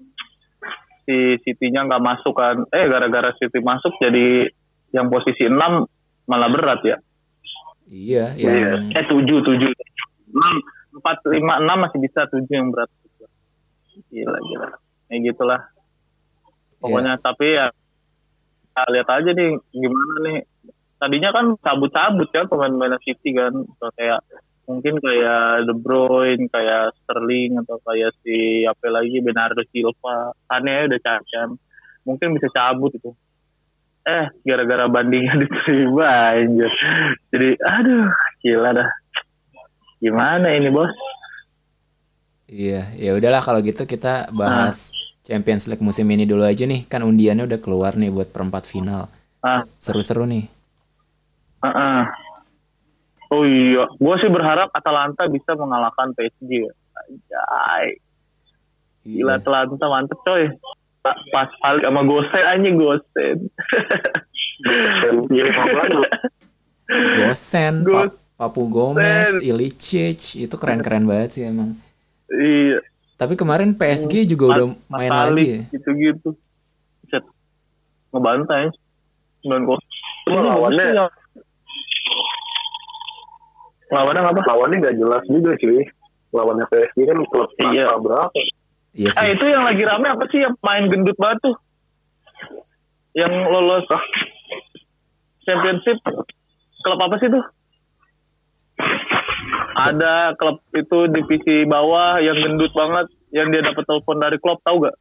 si 1.05 1.37
City-nya 1.45 1.85
nggak 1.85 2.01
masuk 2.01 2.33
kan. 2.33 2.65
Eh 2.73 2.89
gara-gara 2.89 3.29
City 3.37 3.61
masuk 3.61 3.93
jadi 4.01 4.49
yang 4.95 5.13
posisi 5.13 5.45
enam 5.45 5.85
malah 6.25 6.49
berat 6.49 6.81
ya. 6.81 6.97
Iya, 7.87 8.35
yang 8.35 8.91
eh 8.91 9.05
tujuh 9.05 9.39
tujuh. 9.45 9.69
Enam 10.33 10.53
empat 10.97 11.23
lima 11.29 11.61
enam 11.61 11.87
masih 11.87 12.01
bisa 12.01 12.25
tujuh 12.25 12.51
yang 12.51 12.73
berat. 12.73 12.89
Gila 14.09 14.39
gila. 14.49 14.69
Ya 15.13 15.15
gitulah. 15.23 15.61
Pokoknya 16.81 17.21
tapi 17.21 17.53
ya 17.53 17.69
lihat 18.93 19.07
aja 19.09 19.29
nih 19.33 19.57
gimana 19.73 20.13
nih. 20.29 20.39
Tadinya 20.97 21.29
kan 21.29 21.45
cabut-cabut 21.61 22.29
kan 22.33 22.45
pemain-pemain 22.49 22.97
City 23.05 23.37
kan. 23.37 23.53
So, 23.53 23.89
kayak 23.93 24.21
mungkin 24.67 24.99
kayak 24.99 25.69
De 25.69 25.73
Bruyne 25.77 26.49
kayak 26.49 26.97
Sterling 27.01 27.61
atau 27.63 27.77
kayak 27.85 28.11
si 28.21 28.65
apa 28.65 28.85
lagi 28.89 29.17
Bernardo 29.21 29.61
Silva. 29.69 30.33
Aneh 30.49 30.89
udah 30.89 30.99
cacan 31.01 31.57
mungkin 32.07 32.35
bisa 32.39 32.47
cabut 32.55 32.95
itu. 32.95 33.11
Eh 34.07 34.25
gara-gara 34.47 34.87
bandingnya 34.87 35.35
diterima 35.43 36.31
anjir. 36.33 36.71
Jadi 37.35 37.49
aduh 37.59 38.07
gila 38.39 38.71
dah. 38.71 38.89
Gimana 39.99 40.53
ini 40.53 40.69
bos? 40.69 40.93
Iya, 42.47 42.95
ya 42.95 43.11
udahlah 43.11 43.43
kalau 43.43 43.59
gitu 43.59 43.83
kita 43.83 44.31
bahas 44.31 44.95
Champions 45.27 45.67
League 45.67 45.81
musim 45.81 46.07
ini 46.07 46.23
dulu 46.23 46.41
aja 46.41 46.63
nih. 46.63 46.87
Kan 46.87 47.03
undiannya 47.03 47.43
udah 47.45 47.59
keluar 47.59 47.93
nih 47.93 48.07
buat 48.07 48.27
perempat 48.27 48.63
final. 48.63 49.11
ah 49.39 49.67
Seru-seru 49.75 50.23
nih. 50.23 50.47
ah, 51.57 51.67
ah. 51.67 52.01
oh 53.27 53.43
iya 53.43 53.83
gue 53.91 54.15
sih 54.17 54.29
berharap 54.29 54.71
Atalanta 54.71 55.27
bisa 55.27 55.51
mengalahkan 55.53 56.13
PSG. 56.13 56.71
Anjay. 56.95 57.99
Gila 59.03 59.27
Iya. 59.29 59.37
Atalanta 59.37 59.85
mantep 59.85 60.19
coy 60.21 60.47
Pa- 60.99 61.21
pas 61.29 61.47
kali 61.57 61.79
sama 61.81 62.01
Gosen 62.01 62.43
aja 62.45 62.69
Gosen. 62.69 63.37
Gosen, 67.17 67.73
Gos- 67.83 68.15
Pa- 68.15 68.25
Papu 68.39 68.69
Gomez, 68.69 69.41
Ilicic, 69.41 70.19
itu 70.37 70.55
keren-keren 70.55 71.03
banget 71.03 71.29
sih 71.33 71.43
emang. 71.43 71.73
iya 72.29 72.77
Tapi 73.17 73.33
kemarin 73.33 73.73
PSG 73.73 74.29
juga 74.29 74.45
udah 74.47 74.65
Mas 74.87 74.99
main 74.99 75.11
Ali, 75.11 75.25
lagi 75.25 75.45
ya. 75.49 75.61
gitu-gitu 75.73 76.29
Set. 77.07 77.25
ngebantai 78.07 78.69
9 79.41 79.65
kosong 79.65 79.89
Cuma 80.23 80.39
lawannya- 80.45 80.93
lawannya 83.89 84.21
apa 84.21 84.41
Lawannya 84.43 84.77
nggak 84.77 84.95
jelas 84.97 85.23
juga 85.25 85.51
cuy. 85.55 85.81
Lawannya 86.29 86.65
PSG 86.67 86.97
kan 87.03 87.17
klub 87.25 87.49
Iya. 87.65 87.95
berapa. 87.95 88.29
Iya 88.91 89.09
Eh 89.09 89.15
sih. 89.15 89.29
itu 89.33 89.45
yang 89.45 89.63
lagi 89.63 89.81
rame 89.81 90.07
apa 90.07 90.23
sih 90.27 90.39
yang 90.39 90.53
main 90.59 90.85
gendut 90.85 91.15
banget 91.15 91.39
tuh? 91.41 91.55
Yang 93.13 93.33
lolos 93.47 93.85
championship 95.41 95.97
klub 96.79 96.99
apa 96.99 97.15
sih 97.17 97.29
tuh? 97.29 97.43
Ada 99.77 100.33
klub 100.33 100.57
itu 100.73 101.05
divisi 101.13 101.63
bawah 101.69 102.17
yang 102.17 102.37
gendut 102.41 102.73
banget, 102.73 103.13
yang 103.29 103.53
dia 103.53 103.61
dapat 103.61 103.85
telepon 103.85 104.17
dari 104.17 104.37
klub 104.41 104.57
tahu 104.65 104.89
gak? 104.89 104.97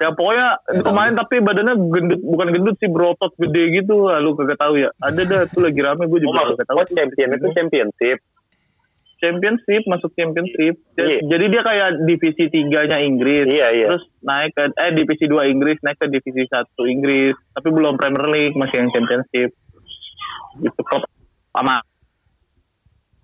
Ya 0.00 0.08
pokoknya 0.16 0.48
tahu. 0.64 0.86
pemain 0.86 1.12
tapi 1.12 1.44
badannya 1.44 1.74
gendut 1.76 2.20
bukan 2.24 2.48
gendut 2.54 2.76
sih 2.80 2.88
berotot 2.88 3.34
gede 3.36 3.82
gitu, 3.82 4.08
lalu 4.08 4.32
kagak 4.38 4.60
tahu 4.62 4.74
ya. 4.80 4.88
Ada 5.02 5.20
dah 5.26 5.40
tuh 5.50 5.60
lagi 5.66 5.80
rame 5.82 6.06
gue 6.06 6.18
Oh, 6.18 6.22
juga 6.30 6.54
kagak 6.54 6.66
tahu. 6.70 6.78
oh, 6.78 6.86
champion 6.88 7.30
itu 7.36 7.46
championship. 7.52 8.18
Championship 9.20 9.82
masuk 9.84 10.10
championship. 10.16 10.74
Iya. 10.96 11.20
Jadi 11.20 11.44
dia 11.52 11.60
kayak 11.60 11.88
divisi 12.08 12.44
tiganya 12.48 12.96
Inggris. 13.04 13.44
Iya 13.44 13.68
iya. 13.76 13.86
terus 13.92 14.08
naik 14.24 14.56
ke 14.56 14.64
eh 14.72 14.90
divisi 14.96 15.28
2 15.28 15.52
Inggris 15.52 15.76
naik 15.84 16.00
ke 16.00 16.08
divisi 16.08 16.48
1 16.48 16.64
Inggris 16.88 17.36
tapi 17.52 17.68
belum 17.68 18.00
Premier 18.00 18.26
League 18.32 18.56
masih 18.56 18.80
yang 18.80 18.88
Championship 18.96 19.52
gitu 20.58 20.80
klub 20.82 21.04
sama 21.52 21.84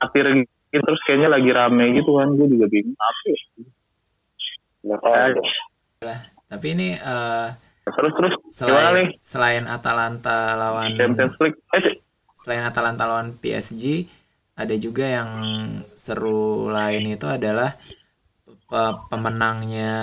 akhir 0.01 0.47
gitu 0.77 0.85
terus 0.85 1.01
kayaknya 1.09 1.29
lagi 1.33 1.51
rame 1.51 1.85
gitu 1.97 2.11
kan 2.21 2.29
gue 2.37 2.47
juga 2.53 2.67
bingung 2.69 2.97
apa 3.01 3.25
ya. 6.05 6.17
Tapi 6.47 6.67
ini 6.79 6.89
eh, 6.95 7.49
terus 7.91 8.13
terus 8.15 8.35
gimana 8.55 8.55
selain 8.55 8.95
nih 8.95 9.09
selain 9.25 9.65
Atalanta 9.67 10.55
lawan 10.55 10.95
Champions 10.95 11.35
League 11.43 11.59
eh 11.75 11.99
selain 12.37 12.63
Atalanta 12.63 13.09
lawan 13.09 13.35
PSG 13.41 14.07
ada 14.57 14.75
juga 14.79 15.05
yang 15.05 15.31
seru 15.99 16.71
lain 16.71 17.19
itu 17.19 17.27
adalah 17.27 17.75
pe- 18.47 18.97
pemenangnya 19.11 19.95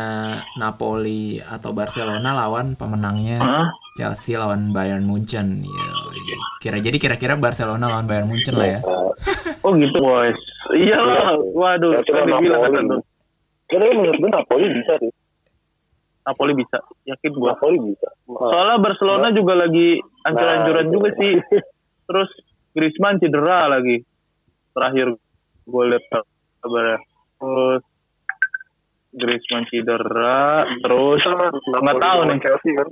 Napoli 0.59 1.39
atau 1.39 1.71
Barcelona 1.71 2.35
lawan 2.35 2.75
pemenangnya 2.75 3.39
Hah? 3.39 3.67
Chelsea 3.93 4.33
lawan 4.33 4.73
Bayern 4.73 5.05
Munchen. 5.05 5.61
Yoi. 5.61 6.21
Kira 6.57 6.81
jadi 6.81 6.97
kira-kira 6.97 7.37
Barcelona 7.37 7.85
lawan 7.85 8.09
Bayern 8.09 8.25
Munchen 8.25 8.57
lah 8.57 8.67
ya. 8.77 8.79
oh 9.65 9.71
gitu 9.77 9.97
boys 10.01 10.37
iyalah. 10.75 11.37
Waduh 11.39 11.91
Ya, 11.95 12.01
cuma 12.05 12.19
kan 12.21 12.27
dibilang 12.29 12.61
Napoli. 12.61 12.75
kan 12.77 12.85
Tapi 13.73 13.89
menurut 13.97 14.17
gue 14.19 14.31
Napoli 14.31 14.67
bisa 14.75 14.93
sih. 14.99 15.11
Napoli 16.23 16.51
bisa. 16.55 16.77
Yakin 17.03 17.31
gue 17.31 17.49
Napoli 17.49 17.77
bisa. 17.83 18.09
soalnya 18.27 18.77
Barcelona 18.79 19.27
juga 19.31 19.53
lagi 19.57 19.97
ancur-ancuran 20.23 20.85
Nah, 20.87 20.91
juga 20.91 21.09
sih. 21.17 21.33
Terus 22.07 22.29
Griezmann 22.73 23.19
cedera 23.19 23.67
lagi. 23.67 24.01
Terakhir 24.73 25.07
gue 25.63 25.83
lihat 25.87 26.03
kabarnya. 26.59 26.97
Terus 27.39 27.83
Griezmann 29.13 29.65
cedera 29.69 30.65
terus 30.81 31.21
nggak 31.23 31.97
tahu 32.01 32.19
nih. 32.25 32.37
Chelsea 32.41 32.73
kan. 32.73 32.89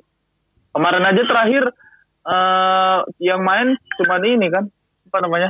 kemarin 0.71 1.03
aja 1.03 1.23
terakhir 1.27 1.63
eh 2.21 2.99
yang 3.19 3.41
main 3.41 3.75
cuman 3.97 4.21
ini 4.23 4.47
kan 4.47 4.69
apa 5.09 5.17
namanya 5.25 5.49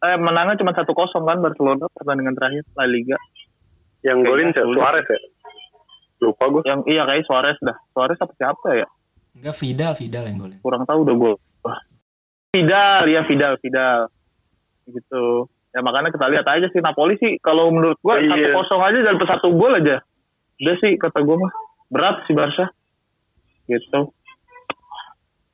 eh 0.00 0.16
menangnya 0.16 0.54
cuma 0.56 0.70
satu 0.70 0.92
kosong 0.92 1.22
kan 1.22 1.38
Barcelona 1.38 1.90
pertandingan 1.90 2.32
terakhir 2.32 2.62
La 2.72 2.84
Liga 2.84 3.18
Yang 3.98 4.18
golin 4.22 4.48
sulit. 4.52 4.78
Suarez 4.78 5.04
ya. 5.04 5.18
Lupa 6.20 6.44
gue. 6.48 6.62
yang 6.64 6.80
iya 6.84 7.02
kayak 7.04 7.24
Suarez 7.24 7.58
dah 7.60 7.74
Suarez 7.88 8.14
apa 8.16 8.32
siapa 8.32 8.68
ya 8.76 8.86
Enggak 9.32 9.54
Vidal, 9.56 9.92
Vidal 9.92 10.24
yang 10.24 10.38
golin. 10.40 10.58
kurang 10.58 10.82
tahu 10.82 10.98
udah 11.02 11.14
gue 11.16 11.32
Vidal 12.48 13.02
ya 13.06 13.22
Vidal 13.22 13.54
Vidal 13.56 14.00
gitu 14.88 15.22
ya 15.68 15.80
makanya 15.80 16.08
kita 16.08 16.26
lihat 16.28 16.46
aja 16.48 16.66
sih 16.66 16.80
Napoli 16.80 17.14
sih 17.16 17.36
kalau 17.38 17.68
menurut 17.68 17.98
gue 17.98 18.14
Iya. 18.16 18.30
satu 18.32 18.48
kosong 18.56 18.82
aja 18.82 18.98
dan 19.00 19.14
satu 19.16 19.48
gol 19.52 19.74
aja 19.74 20.00
udah 20.56 20.76
sih 20.76 20.96
kata 20.96 21.18
gue 21.20 21.36
mah 21.36 21.52
berat 21.88 22.16
sih 22.24 22.32
Barca 22.32 22.66
gitu 23.64 24.10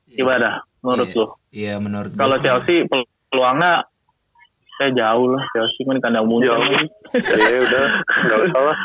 gimana 0.07 0.63
menurut 0.79 1.07
Iya. 1.07 1.17
lo 1.17 1.25
Iya 1.51 1.73
menurut 1.77 2.09
gue 2.09 2.19
kalau. 2.19 2.37
Chelsea 2.37 2.85
pel- 2.85 3.09
peluangnya 3.27 3.85
saya 4.75 4.91
jauh 4.91 5.27
lah 5.29 5.43
Chelsea 5.49 5.81
kan 5.83 5.97
kandang 5.99 6.25
muncul 6.25 6.51
Jauh. 6.51 6.67
Ya 7.15 7.59
udah, 7.61 7.85
nggak 8.21 8.39
usah 8.43 8.61
lah. 8.61 8.77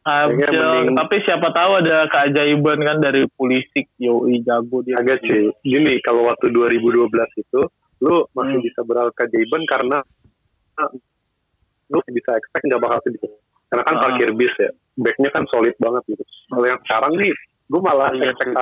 Abjol. 0.00 0.40
mending- 0.40 0.96
tapi 0.96 1.16
siapa 1.20 1.52
tahu 1.52 1.70
ada 1.78 2.08
keajaiban 2.08 2.80
kan 2.80 2.96
dari 2.96 3.28
Pulisic 3.28 3.92
yoi 3.96 4.40
jago 4.40 4.80
dia 4.80 4.96
Agak 4.96 5.20
sih. 5.20 5.52
Gini, 5.60 6.00
kalau 6.00 6.24
waktu 6.24 6.48
2012 6.48 7.12
itu, 7.36 7.60
lu 8.00 8.24
masih 8.32 8.56
Hmm. 8.56 8.64
bisa 8.64 8.80
beral 8.82 9.12
keajaiban 9.12 9.68
karena 9.68 10.00
ah, 10.74 10.90
lu 11.88 11.98
bisa 12.08 12.30
expect 12.32 12.64
nggak 12.64 12.80
bakal 12.80 12.98
sedikit. 13.04 13.28
Karena 13.68 13.82
kan 13.84 13.94
Ah. 13.94 14.00
parkir 14.00 14.30
bis 14.32 14.54
ya. 14.56 14.70
Backnya 14.96 15.28
kan 15.28 15.44
solid 15.46 15.76
banget 15.76 16.02
gitu. 16.08 16.24
Kalau 16.48 16.64
yang 16.64 16.80
sekarang 16.80 17.12
nih, 17.14 17.32
gue 17.68 17.80
malah 17.82 18.08
Iya 18.10 18.32
sih. 18.32 18.52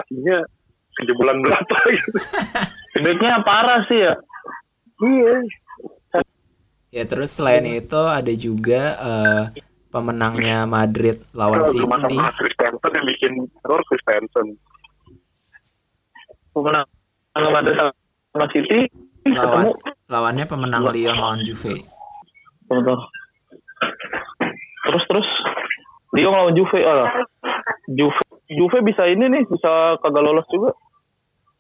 Kejebolan 0.97 1.39
berapa 1.45 1.77
gitu. 1.93 2.19
backnya 3.05 3.45
parah 3.45 3.85
sih 3.89 4.01
ya 4.01 4.15
Iya. 4.97 5.35
Ya 6.89 7.03
terus 7.05 7.37
selain 7.37 7.69
itu 7.69 8.01
ada 8.01 8.33
juga 8.33 8.97
eh, 8.97 9.43
pemenangnya 9.93 10.65
Madrid 10.65 11.21
lawan 11.37 11.69
City. 11.69 11.85
sama 11.85 12.33
Chris 12.33 12.57
Benson 12.57 12.93
yang 12.97 13.07
bikin 13.09 13.33
error 13.65 13.83
Chris 13.89 14.03
Benson. 14.09 14.47
pemenang 16.57 16.89
Madrid 17.37 17.77
sama 17.77 18.49
City 18.49 18.89
ketemu 19.29 19.37
Lawan 19.37 19.67
lawannya 20.09 20.45
pemenang 20.49 20.89
Lyon 20.89 21.21
lawan 21.21 21.41
Juve. 21.45 21.85
Terus 24.89 25.03
terus 25.13 25.29
Lyon 26.17 26.33
lawan 26.33 26.57
Juve 26.57 26.81
ah 26.81 27.13
Juve 27.93 28.23
Juve 28.49 28.79
bisa 28.81 29.05
ini 29.05 29.29
nih 29.29 29.45
bisa 29.45 30.01
kagak 30.01 30.25
lolos 30.25 30.49
juga 30.49 30.73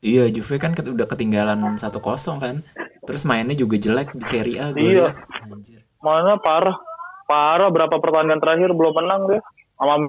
Iya, 0.06 0.30
Juve 0.30 0.56
kan 0.56 0.70
ket- 0.70 0.86
udah 0.86 1.02
ketinggalan 1.04 1.74
1-0 1.74 1.98
kan. 2.38 2.62
Terus 3.02 3.22
mainnya 3.22 3.54
juga 3.54 3.74
jelek 3.76 4.14
di 4.14 4.24
Serie 4.24 4.58
A 4.60 4.70
gue 4.70 4.94
Iya. 4.94 5.10
Anjir. 5.44 5.82
mana 5.98 6.38
parah. 6.38 6.78
Parah 7.26 7.66
berapa 7.66 7.98
pertandingan 7.98 8.38
terakhir 8.38 8.70
belum 8.70 8.94
menang 8.94 9.22
dia. 9.26 9.40
Sama 9.74 10.06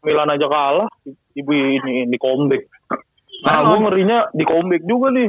Milan 0.00 0.30
aja 0.30 0.46
kalah 0.46 0.88
ibu 1.34 1.50
ini 1.50 2.08
di 2.08 2.16
comeback. 2.16 2.64
Nah 3.38 3.60
gue 3.62 3.78
ngerinya 3.78 4.18
di 4.30 4.42
comeback 4.42 4.82
juga 4.82 5.08
nih. 5.10 5.28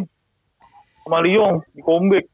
Sama 1.02 1.20
Lyon 1.20 1.60
di 1.70 1.82
comeback. 1.82 2.26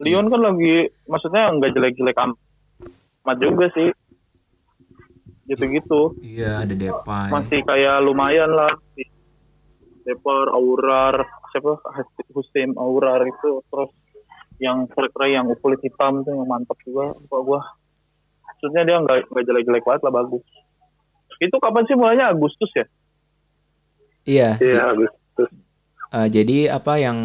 Lyon 0.00 0.26
kan 0.26 0.40
lagi 0.40 0.74
maksudnya 1.04 1.52
nggak 1.52 1.70
jelek-jelek 1.70 2.16
amat 2.16 3.36
juga 3.38 3.68
sih. 3.70 3.92
Gitu-gitu. 5.44 6.14
Iya, 6.22 6.62
ada 6.62 6.72
Depay. 6.72 7.28
masih 7.28 7.60
kayak 7.60 8.00
lumayan 8.00 8.48
lah 8.48 8.70
Depar, 10.00 10.48
Aurar, 10.52 11.16
siapa 11.52 11.76
Hussein 12.32 12.72
Aurar 12.76 13.20
itu 13.26 13.60
terus 13.68 13.90
yang 14.60 14.88
keren 14.92 15.28
yang 15.28 15.46
kulit 15.60 15.80
hitam 15.80 16.20
tuh 16.20 16.36
yang 16.36 16.44
mantap 16.44 16.76
juga 16.84 17.16
lupa 17.16 17.38
gua 17.40 17.60
maksudnya 18.44 18.84
dia 18.84 18.96
nggak 19.00 19.32
nggak 19.32 19.44
jelek-jelek 19.48 19.84
banget 19.88 20.02
lah 20.04 20.12
bagus 20.20 20.44
itu 21.40 21.56
kapan 21.56 21.84
sih 21.88 21.96
mulainya 21.96 22.28
Agustus 22.28 22.68
ya 22.76 22.84
Iya. 24.28 24.50
Iya, 24.60 24.82
Agustus. 24.92 25.50
Uh, 26.10 26.26
jadi 26.26 26.74
apa 26.74 26.98
yang 26.98 27.18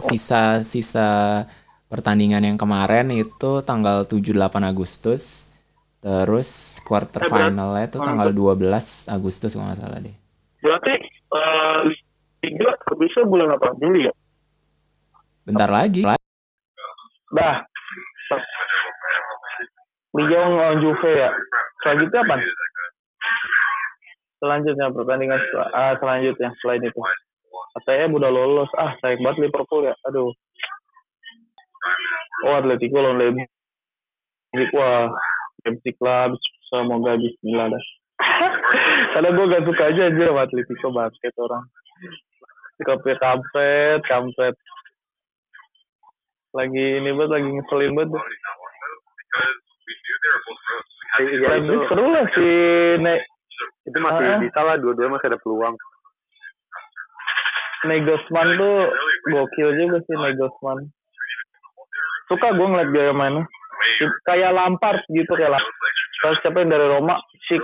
sisa-sisa 0.00 1.44
pertandingan 1.92 2.40
yang 2.40 2.56
kemarin 2.56 3.12
itu 3.12 3.60
tanggal 3.62 4.08
7-8 4.08 4.64
Agustus. 4.64 5.52
Terus 6.02 6.82
quarter 6.82 7.22
Eh, 7.22 7.30
finalnya 7.30 7.86
itu 7.86 7.98
tanggal 8.02 8.34
12 8.34 9.06
Agustus 9.06 9.54
kalau 9.54 9.70
nggak 9.70 9.80
salah 9.86 10.00
deh. 10.02 10.16
Berarti 10.58 10.94
eh, 10.98 11.80
Liga 12.42 12.74
habisnya 12.90 13.22
bulan 13.22 13.54
apa? 13.54 13.70
Juli 13.78 14.10
ya? 14.10 14.12
Bentar 15.46 15.70
lagi. 15.70 16.02
Dah. 17.32 17.62
Liga 20.12 20.38
lawan 20.42 20.82
Juve 20.82 21.10
ya. 21.14 21.30
Selanjutnya 21.86 22.20
apa? 22.26 22.36
Selanjutnya 24.42 24.86
pertandingan 24.90 25.40
sel- 25.54 25.72
ah, 25.72 25.94
selanjutnya 26.02 26.50
selain 26.58 26.82
itu. 26.82 27.00
Saya 27.86 28.10
udah 28.10 28.30
lolos. 28.30 28.68
Ah, 28.74 28.98
sayang 28.98 29.22
banget 29.22 29.48
Liverpool 29.48 29.86
ya. 29.86 29.94
Aduh. 30.10 30.34
Oh, 32.50 32.54
Atletico 32.58 32.98
lawan 32.98 33.22
Leipzig. 33.22 33.48
Wah, 34.74 35.14
Leipzig 35.62 35.96
lah. 36.02 36.34
Semoga 36.68 37.14
Bismillah 37.16 37.70
dah. 37.70 37.84
Karena 39.14 39.28
gue 39.30 39.44
gak 39.46 39.64
suka 39.68 39.82
aja 39.94 40.02
aja 40.10 40.22
sama 40.26 40.42
Atletico 40.42 40.88
basket 40.90 41.34
orang. 41.38 41.64
Sikapnya 42.78 43.14
kampret, 43.20 44.00
kampret. 44.08 44.56
Lagi 46.52 46.84
ini 47.00 47.10
banget, 47.16 47.30
lagi 47.32 47.48
ngeselin 47.48 47.92
banget. 47.96 48.10
Leipzig 51.12 51.44
itu, 51.44 51.74
seru 51.92 52.04
lah 52.08 52.24
si 52.32 52.46
ne 53.04 53.14
itu 53.84 53.98
masih 54.00 54.24
Ah. 54.24 54.40
bisa 54.40 54.60
lah, 54.64 54.76
dua-duanya 54.80 55.20
masih 55.20 55.28
ada 55.28 55.38
peluang. 55.44 55.76
Negosman 57.82 58.48
tuh 58.56 58.76
gokil 59.28 59.68
juga 59.76 59.98
sih 60.06 60.16
Negosman. 60.16 60.88
Suka 62.30 62.54
gue 62.56 62.64
ngeliat 62.64 62.90
gaya 62.94 63.12
mainnya. 63.12 63.44
Kayak 64.24 64.56
Lampard 64.56 65.02
gitu 65.10 65.32
kayak 65.36 65.52
Lampard. 65.52 65.94
Terus 66.22 66.38
siapa 66.40 66.56
yang 66.62 66.70
dari 66.70 66.86
Roma? 66.86 67.18
Sik. 67.50 67.60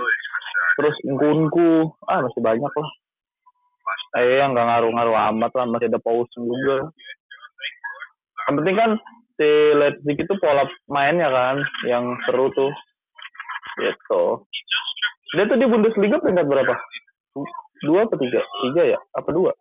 Terus 0.77 0.95
Nkunku. 1.07 1.95
Ah 2.05 2.19
masih 2.21 2.43
banyak 2.43 2.67
lah. 2.67 2.89
Eh 4.17 4.41
yang 4.41 4.57
nggak 4.57 4.65
ngaruh-ngaruh 4.65 5.17
amat 5.33 5.51
lah. 5.53 5.65
Masih 5.69 5.87
ada 5.91 6.01
Paulsen 6.01 6.41
juga. 6.47 6.89
Yang 8.47 8.55
penting 8.61 8.75
kan 8.77 8.91
si 9.37 9.49
Leipzig 9.77 10.17
itu 10.25 10.33
pola 10.41 10.65
mainnya 10.89 11.29
kan. 11.29 11.61
Yang 11.85 12.17
seru 12.25 12.49
tuh. 12.55 12.71
Gitu. 13.77 14.23
Dia 15.37 15.45
tuh 15.45 15.57
di 15.61 15.65
Bundesliga 15.69 16.17
peringkat 16.17 16.45
berapa? 16.49 16.73
Dua 17.85 18.03
apa 18.03 18.15
tiga? 18.17 18.41
Tiga 18.43 18.83
ya? 18.97 18.99
Apa 19.15 19.29
dua? 19.31 19.51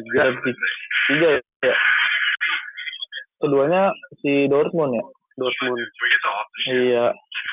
Tiga. 0.00 0.22
Tiga 1.06 1.28
ya? 1.38 1.76
Keduanya 3.40 3.92
si 4.20 4.48
Dortmund 4.48 4.96
ya? 4.96 5.04
Dortmund. 5.38 5.78
Iya. 6.66 7.06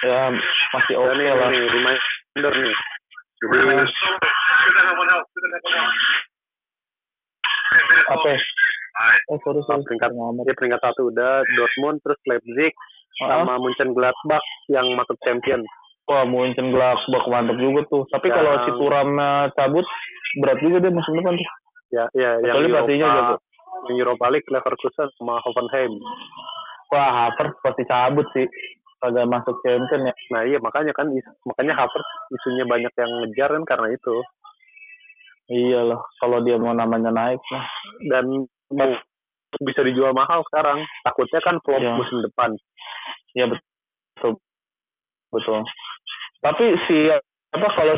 Ya 0.05 0.29
masih 0.73 0.93
oke 0.93 1.09
ini, 1.09 1.25
lah. 1.25 1.49
nih, 1.49 1.65
reminder 1.73 2.53
Nah, 4.67 5.23
apa? 8.09 8.29
Eh 9.29 9.37
sorry 9.45 9.61
sorry. 9.63 9.83
peringkat 9.85 10.11
dia 10.41 10.55
peringkat 10.57 10.81
satu 10.81 11.13
udah 11.13 11.45
Dortmund 11.53 12.01
terus 12.01 12.17
Leipzig 12.25 12.73
sama 13.17 13.57
Munchen 13.57 13.93
Gladbach 13.93 14.41
yang 14.67 14.89
masuk 14.95 15.17
champion. 15.21 15.61
Wah 16.07 16.23
Munchen 16.23 16.71
Gladbach 16.71 17.25
mantap 17.27 17.57
juga 17.59 17.83
tuh. 17.87 18.03
Tapi 18.09 18.27
kalau 18.27 18.57
Yang- 18.57 18.65
si 18.65 18.71
Turam 18.75 19.09
eh, 19.13 19.45
cabut 19.53 19.85
berat 20.39 20.59
juga 20.59 20.77
dia 20.81 20.91
musim 20.91 21.13
depan 21.13 21.35
tuh. 21.35 21.49
Ya, 21.87 22.03
ya 22.11 22.29
Kecuali 22.41 22.67
pelatihnya 22.67 23.07
jago. 23.07 23.15
Europa, 23.15 23.35
yang 23.87 23.97
Europa 24.01 24.25
League 24.27 24.49
Leverkusen 24.49 25.07
sama 25.15 25.35
Hoffenheim. 25.39 25.93
Wah 26.89 27.09
Havertz 27.27 27.59
pasti 27.61 27.83
cabut 27.85 28.27
sih. 28.33 28.47
Kagak 28.97 29.29
masuk 29.29 29.61
champion 29.61 30.09
ya. 30.09 30.13
Nah 30.33 30.41
iya 30.41 30.57
makanya 30.57 30.89
kan 30.91 31.05
is- 31.13 31.37
makanya 31.45 31.77
Havertz 31.77 32.09
isunya 32.33 32.65
banyak 32.65 32.89
yang 32.97 33.11
ngejar 33.21 33.49
kan 33.53 33.63
karena 33.67 33.87
itu 33.93 34.15
Iyalah 35.47 35.99
kalau 36.19 36.43
dia 36.43 36.59
mau 36.59 36.71
namanya 36.71 37.07
naik 37.07 37.39
mah. 37.47 37.65
dan 38.11 38.25
mau 38.67 38.91
bisa 39.63 39.79
dijual 39.81 40.11
mahal 40.11 40.43
sekarang 40.51 40.83
takutnya 41.01 41.39
kan 41.39 41.55
flop 41.63 41.79
Iya. 41.79 41.95
musim 41.95 42.19
depan. 42.19 42.51
Iya 43.31 43.45
betul. 43.47 44.35
Betul. 45.31 45.59
Tapi 46.39 46.65
si 46.85 46.97
apa 47.49 47.67
kalau 47.71 47.95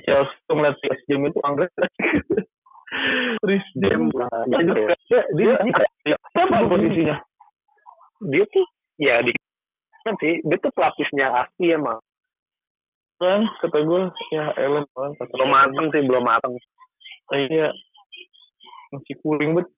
Chelsea 0.00 0.50
ngeliat 0.50 0.74
Chris 0.80 1.00
Jam 1.06 1.22
itu 1.22 1.38
anggrek. 1.40 1.70
Chris 3.44 3.64
Jam. 3.78 4.10
Iya, 4.10 4.58
Dia, 4.58 4.86
dia, 5.06 5.54
dia, 5.60 5.86
dia, 6.04 6.16
apa 6.34 6.66
posisinya? 6.66 7.16
dia 8.20 8.44
tuh 8.52 8.66
ya 9.00 9.24
di 9.24 9.32
nanti 10.04 10.44
dia 10.44 10.58
tuh 10.60 10.68
pelapisnya 10.76 11.40
asli 11.40 11.72
emang 11.72 11.96
Kan 13.20 13.40
kata 13.60 13.78
gue 13.80 14.02
ya 14.30 14.44
Ellen 14.56 14.84
kan 14.90 15.12
kata 15.14 15.28
belum 15.30 15.50
matang 15.50 15.86
sih 15.92 16.02
belum 16.02 16.24
matang 16.24 16.52
Iya. 17.30 17.68
Masih 18.90 19.14
cooling 19.20 19.54
banget. 19.54 19.68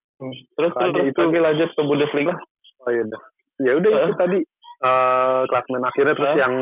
Terus 0.55 0.71
Makanya 0.73 0.93
terus 0.95 1.11
itu- 1.11 1.21
lagi 1.21 1.41
lanjut 1.43 1.71
ke 1.71 1.83
Bundesliga. 1.83 2.35
oh 2.81 2.91
iya 2.91 3.03
udah 3.05 3.21
ya 3.61 3.73
udah 3.77 3.91
itu 3.93 4.15
tadi 4.17 4.39
eh 4.83 5.41
klasmen 5.47 5.83
akhirnya 5.83 6.15
terus 6.15 6.35
yang 6.35 6.55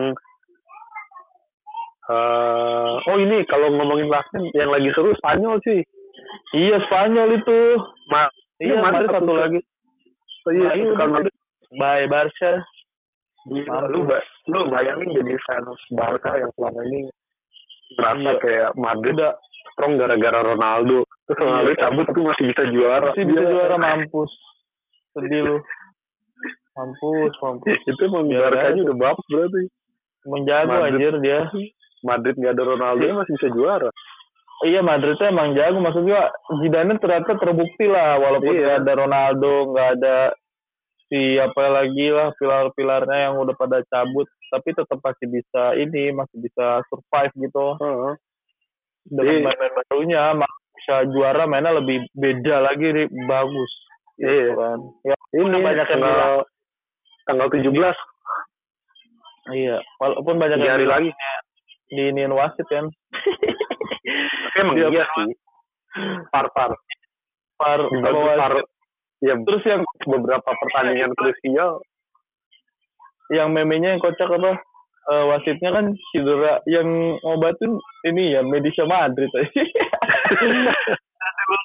eh 2.10 2.92
oh 3.00 3.16
ini 3.16 3.44
kalau 3.46 3.70
ngomongin 3.70 4.08
klasmen 4.08 4.48
yang 4.52 4.68
lagi 4.68 4.90
seru 4.92 5.14
Spanyol 5.14 5.60
sih 5.62 5.80
Iya 6.52 6.82
Spanyol 6.84 7.38
itu. 7.38 7.60
Ma 8.10 8.26
Iya 8.58 8.76
Madrid 8.78 9.08
satu 9.08 9.32
lagi. 9.32 9.60
oh, 10.44 10.52
iya 10.52 10.66
Nah, 10.66 10.74
iya, 10.74 10.84
suka 10.86 10.96
udah. 10.98 11.08
Madrid. 11.08 11.34
Bye 11.72 12.06
Barca. 12.06 12.52
Gila, 13.42 13.88
lu, 13.88 14.04
ba- 14.04 14.26
lu 14.50 14.66
bayangin 14.68 15.08
jadi 15.14 15.34
fans 15.46 15.78
Barca 15.90 16.30
yang 16.36 16.50
selama 16.54 16.80
ini 16.84 17.06
berasa 17.90 18.18
Iya. 18.20 18.32
kayak 18.38 18.70
Madrid 18.74 19.14
Udah 19.14 19.34
strong 19.72 19.94
gara-gara 19.96 20.40
Ronaldo. 20.44 21.06
Terus 21.24 21.36
Iya. 21.36 21.42
Ronaldo 21.42 21.72
cabut 21.76 22.06
tuh 22.10 22.24
masih 22.24 22.44
bisa 22.48 22.62
juara. 22.68 23.06
masih 23.10 23.24
bisa 23.24 23.40
Gila. 23.40 23.50
juara 23.50 23.76
mampus. 23.76 24.30
Sedih 25.10 25.40
lu. 25.42 25.56
Mampus, 26.70 27.32
mampus. 27.42 27.78
Itu 27.84 28.00
emang 28.04 28.24
Barca 28.30 28.70
aja. 28.70 28.80
udah 28.80 28.96
bagus 28.96 29.26
berarti. 29.28 29.62
Menjago 30.22 30.70
Madrid. 30.70 30.86
anjir 30.92 31.14
dia. 31.20 31.40
Madrid 32.00 32.34
nggak 32.34 32.54
ada 32.54 32.64
Ronaldo 32.64 33.02
masih 33.14 33.32
bisa 33.36 33.48
juara. 33.52 33.90
Iya 34.60 34.80
Madrid 34.80 35.16
tuh 35.16 35.24
emang 35.24 35.56
jago 35.56 35.80
maksudnya 35.80 36.28
Zidane 36.60 37.00
ternyata 37.00 37.32
terbukti 37.34 37.88
lah 37.88 38.16
walaupun 38.16 38.52
Iya. 38.52 38.60
nggak 38.60 38.78
ada 38.78 38.92
Ronaldo 38.94 39.52
nggak 39.72 39.88
ada 39.96 40.16
si 41.08 41.20
apa 41.36 41.64
lagi 41.66 42.06
lah 42.08 42.28
pilar-pilarnya 42.36 43.18
yang 43.26 43.34
udah 43.36 43.56
pada 43.56 43.80
cabut 43.82 44.28
tapi 44.50 44.68
tetap 44.70 44.98
masih 44.98 45.26
bisa 45.26 45.62
ini 45.74 46.10
masih 46.10 46.36
bisa 46.36 46.66
survive 46.86 47.34
gitu 47.38 47.66
Heeh. 47.76 48.12
dengan 49.06 49.32
Iya. 49.32 49.44
main-main 49.46 49.72
barunya 49.80 50.22
bisa 50.74 50.96
juara 51.08 51.44
mainnya 51.44 51.72
lebih 51.72 52.04
beda 52.12 52.56
lagi 52.62 52.86
nih 52.90 53.06
bagus 53.24 53.70
Iya. 54.16 54.34
gitu 54.44 54.52
kan 54.56 54.78
ya 55.02 55.16
Ini 55.30 55.56
banyak 55.56 55.86
yang 55.86 56.02
bilang 56.02 56.10
tanggal 56.10 56.34
tanggal 57.24 57.46
17 57.48 57.94
iya 59.52 59.76
walaupun 59.96 60.34
banyak 60.36 60.58
yang 60.58 60.74
hari 60.76 60.86
lagi. 60.86 61.10
diiniin 61.88 62.30
wasit 62.30 62.66
kan 62.66 62.86
Tapi 64.00 64.56
emang 64.58 64.74
Iya, 64.74 64.88
iya 64.90 65.04
sih. 65.06 65.30
Par-par. 66.28 66.70
par 67.54 67.78
Bagus 67.78 68.00
sama 68.00 68.32
par. 68.34 68.52
wasit. 68.56 68.66
Ya 69.20 69.34
terus 69.38 69.62
yang 69.64 69.82
beberapa 70.02 70.50
pertandingan 70.50 71.12
krusial 71.12 71.78
yang 73.30 73.54
memenya 73.54 73.94
yang 73.94 74.02
kocak 74.02 74.26
apa? 74.26 74.58
Eh, 75.10 75.24
wasitnya 75.26 75.70
kan 75.74 75.90
cedera 76.12 76.60
yang 76.68 77.18
ngobatin 77.24 77.72
ini 78.06 78.36
ya 78.36 78.44
medisnya 78.44 78.86
Madrid. 78.86 79.32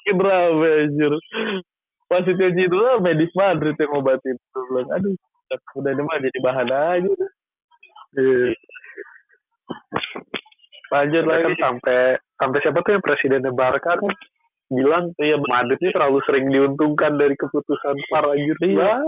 Cedera 0.02 0.50
anjir. 0.50 1.14
Wasitnya 2.10 2.48
cedera 2.56 2.98
medis 2.98 3.30
Madrid 3.38 3.76
yang 3.78 3.90
ngobatin. 3.92 4.34
Gua 4.50 4.62
bilang 4.66 4.88
aduh 4.88 5.14
udah 5.78 5.90
ini 5.94 6.02
mah 6.02 6.18
jadi 6.18 6.38
bahan 6.42 6.70
aja. 6.74 7.12
Iya. 8.16 8.50
lanjut 10.86 11.22
kan 11.26 11.42
lagi. 11.42 11.54
sampai 11.58 12.00
sampai 12.38 12.58
siapa 12.62 12.78
tuh 12.82 12.92
yang 12.98 13.04
presidennya 13.04 13.52
Barca 13.54 13.94
kan? 14.00 14.10
Bilang 14.72 15.14
iya 15.22 15.38
Madrid 15.38 15.78
ini 15.82 15.94
terlalu 15.94 16.18
sering 16.26 16.50
diuntungkan 16.50 17.14
dari 17.14 17.38
keputusan 17.38 17.94
VAR 18.10 18.32
anjir. 18.32 18.56
Iya. 18.64 19.06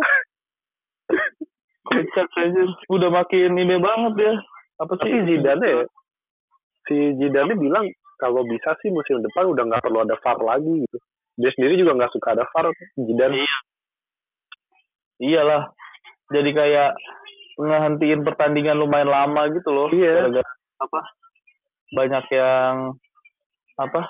Kocak 1.88 2.28
aja 2.36 2.62
udah 2.92 3.08
makin 3.08 3.56
ini 3.56 3.76
banget 3.80 4.14
ya 4.20 4.34
apa 4.78 4.92
sih 5.02 5.10
Tapi 5.10 5.26
Zidane 5.26 5.66
ya, 5.66 5.84
si 6.86 6.96
Zidane 7.18 7.54
bilang 7.58 7.88
kalau 8.18 8.46
bisa 8.46 8.74
sih 8.82 8.90
musim 8.92 9.22
depan 9.22 9.50
udah 9.50 9.64
nggak 9.66 9.82
perlu 9.82 10.02
ada 10.04 10.14
VAR 10.20 10.38
lagi 10.42 10.86
gitu. 10.86 10.98
Dia 11.38 11.50
sendiri 11.54 11.78
juga 11.78 11.94
nggak 11.98 12.12
suka 12.14 12.34
ada 12.34 12.44
VAR. 12.54 12.70
Zidane. 12.98 13.36
Iya. 13.42 13.56
iyalah 15.18 15.62
jadi 16.30 16.50
kayak 16.54 16.90
ngehentiin 17.58 18.22
pertandingan 18.22 18.78
lumayan 18.78 19.10
lama 19.10 19.50
gitu 19.50 19.66
loh 19.74 19.90
Iya. 19.90 20.30
Gara-gara 20.30 20.52
apa 20.78 21.00
banyak 21.90 22.24
yang 22.30 22.74
apa 23.78 24.02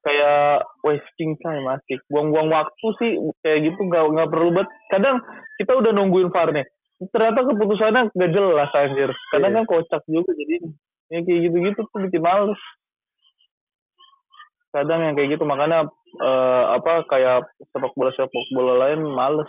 kayak 0.00 0.64
wasting 0.80 1.36
time 1.44 1.68
asik 1.76 2.00
buang-buang 2.08 2.48
waktu 2.48 2.86
sih 3.00 3.12
kayak 3.44 3.68
gitu 3.68 3.80
nggak 3.84 4.04
nggak 4.16 4.30
perlu 4.32 4.50
banget 4.56 4.68
kadang 4.88 5.16
kita 5.60 5.72
udah 5.76 5.92
nungguin 5.92 6.32
VAR 6.32 6.50
nih 6.56 6.64
ternyata 7.08 7.48
keputusannya 7.48 8.12
nggak 8.12 8.32
jelas 8.36 8.70
anjir. 8.76 9.08
Kadang 9.32 9.56
Iya. 9.56 9.56
kan 9.56 9.64
kocak 9.64 10.02
juga 10.04 10.36
jadi 10.36 10.56
ya 11.08 11.18
kayak 11.24 11.40
gitu-gitu 11.48 11.80
tuh 11.88 11.98
bikin 12.04 12.20
males. 12.20 12.60
Kadang 14.70 15.00
yang 15.08 15.14
kayak 15.16 15.32
gitu 15.32 15.44
makanya 15.48 15.88
eh, 16.20 16.64
apa 16.76 17.08
kayak 17.08 17.48
sepak 17.72 17.92
bola 17.96 18.12
sepak 18.12 18.44
bola 18.52 18.74
lain 18.84 19.00
males. 19.16 19.48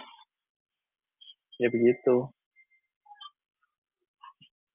Ya 1.59 1.67
begitu. 1.67 2.31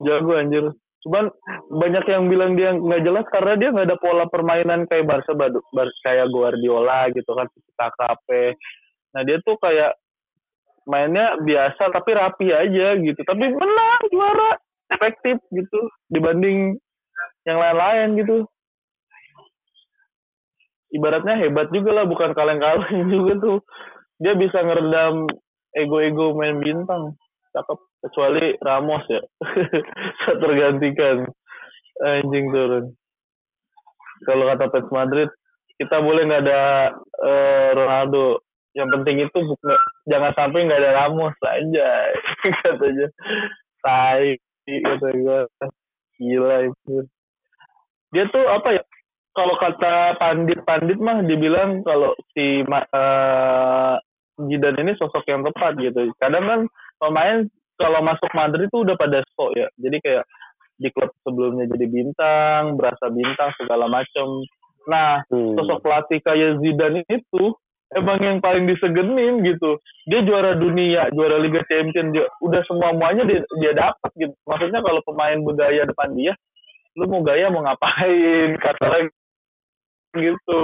Jago 0.05 0.33
anjir 0.37 0.65
cuman 1.07 1.31
banyak 1.71 2.05
yang 2.11 2.27
bilang 2.27 2.59
dia 2.59 2.75
nggak 2.75 3.03
jelas 3.07 3.27
karena 3.31 3.55
dia 3.55 3.71
nggak 3.71 3.87
ada 3.95 3.99
pola 4.03 4.27
permainan 4.27 4.91
kayak 4.91 5.07
Barca 5.07 5.33
Badu- 5.39 5.63
Bar 5.71 5.87
kayak 6.03 6.35
Guardiola 6.35 7.07
gitu 7.15 7.31
kan 7.31 7.47
KKP 7.79 8.59
nah 9.15 9.23
dia 9.23 9.39
tuh 9.47 9.55
kayak 9.63 9.95
mainnya 10.87 11.35
biasa 11.43 11.91
tapi 11.91 12.11
rapi 12.15 12.47
aja 12.55 12.95
gitu. 12.97 13.21
Tapi 13.27 13.45
menang 13.51 14.03
juara 14.09 14.51
efektif 14.95 15.43
gitu 15.51 15.91
dibanding 16.09 16.79
yang 17.45 17.59
lain-lain 17.59 18.23
gitu. 18.23 18.37
Ibaratnya 20.95 21.35
hebat 21.43 21.69
juga 21.75 21.91
lah 21.93 22.05
bukan 22.07 22.31
kaleng-kaleng 22.33 23.11
juga 23.13 23.33
tuh. 23.43 23.59
Dia 24.23 24.33
bisa 24.39 24.63
ngeredam 24.63 25.27
ego-ego 25.77 26.33
main 26.33 26.63
bintang 26.63 27.19
cakep. 27.57 27.79
Kecuali 28.05 28.45
Ramos 28.61 29.05
ya. 29.09 29.23
Saat 30.23 30.39
tergantikan. 30.45 31.25
Anjing 32.05 32.53
turun. 32.53 32.93
Kalau 34.29 34.45
kata 34.53 34.69
Pep 34.69 34.89
Madrid 34.93 35.29
kita 35.77 36.01
boleh 36.01 36.25
nggak 36.29 36.45
ada 36.45 36.63
eh, 37.25 37.69
Ronaldo. 37.73 38.45
Yang 38.77 38.89
penting 39.01 39.17
itu 39.25 39.39
bukan 39.41 39.77
jangan 40.05 40.33
sampai 40.37 40.69
nggak 40.69 40.81
ada 40.85 40.93
Ramos 41.05 41.37
aja 41.45 41.89
katanya. 42.65 43.09
Tai 43.81 44.37
kata 44.67 45.09
gue 45.17 45.41
gila 46.21 46.57
itu. 46.69 46.97
Dia 48.13 48.25
tuh 48.33 48.45
apa 48.49 48.77
ya? 48.77 48.83
Kalau 49.37 49.53
kata 49.61 50.17
pandit-pandit 50.17 50.97
mah 50.97 51.21
dibilang 51.21 51.85
kalau 51.85 52.17
si 52.33 52.65
Ma- 52.65 52.89
eh, 52.89 53.95
Zidane 54.37 54.81
ini 54.85 54.93
sosok 55.01 55.25
yang 55.29 55.45
tepat 55.45 55.81
gitu. 55.81 56.13
Kadang 56.21 56.45
kan 56.45 56.61
pemain 56.99 57.47
kalau 57.77 58.01
masuk 58.01 58.31
Madrid 58.33 58.69
itu 58.69 58.79
udah 58.83 58.97
pada 58.97 59.21
sok 59.37 59.53
ya. 59.57 59.69
Jadi 59.77 59.97
kayak 60.01 60.25
di 60.77 60.89
klub 60.93 61.13
sebelumnya 61.25 61.65
jadi 61.73 61.87
bintang, 61.89 62.77
berasa 62.77 63.09
bintang 63.09 63.53
segala 63.57 63.89
macem. 63.89 64.45
Nah, 64.87 65.25
Hmm. 65.33 65.57
sosok 65.57 65.83
pelatih 65.83 66.21
kayak 66.23 66.61
Zidane 66.63 67.03
itu 67.09 67.45
emang 67.95 68.19
yang 68.23 68.39
paling 68.43 68.69
disegenin 68.69 69.43
gitu. 69.43 69.81
Dia 70.09 70.23
juara 70.23 70.55
dunia, 70.59 71.11
juara 71.13 71.41
Liga 71.41 71.63
Champions, 71.67 72.13
dia 72.13 72.27
udah 72.43 72.61
semua 72.67 72.93
muanya 72.95 73.25
dia, 73.27 73.41
dia 73.61 73.73
dapat 73.75 74.11
gitu. 74.19 74.35
Maksudnya 74.47 74.81
kalau 74.85 75.01
pemain 75.07 75.39
bergaya 75.43 75.87
depan 75.87 76.13
dia, 76.15 76.33
lu 76.97 77.09
mau 77.09 77.21
gaya 77.25 77.49
mau 77.53 77.65
ngapain? 77.65 78.57
Kata 78.65 78.85
lagi 78.89 79.11
gitu. 80.17 80.63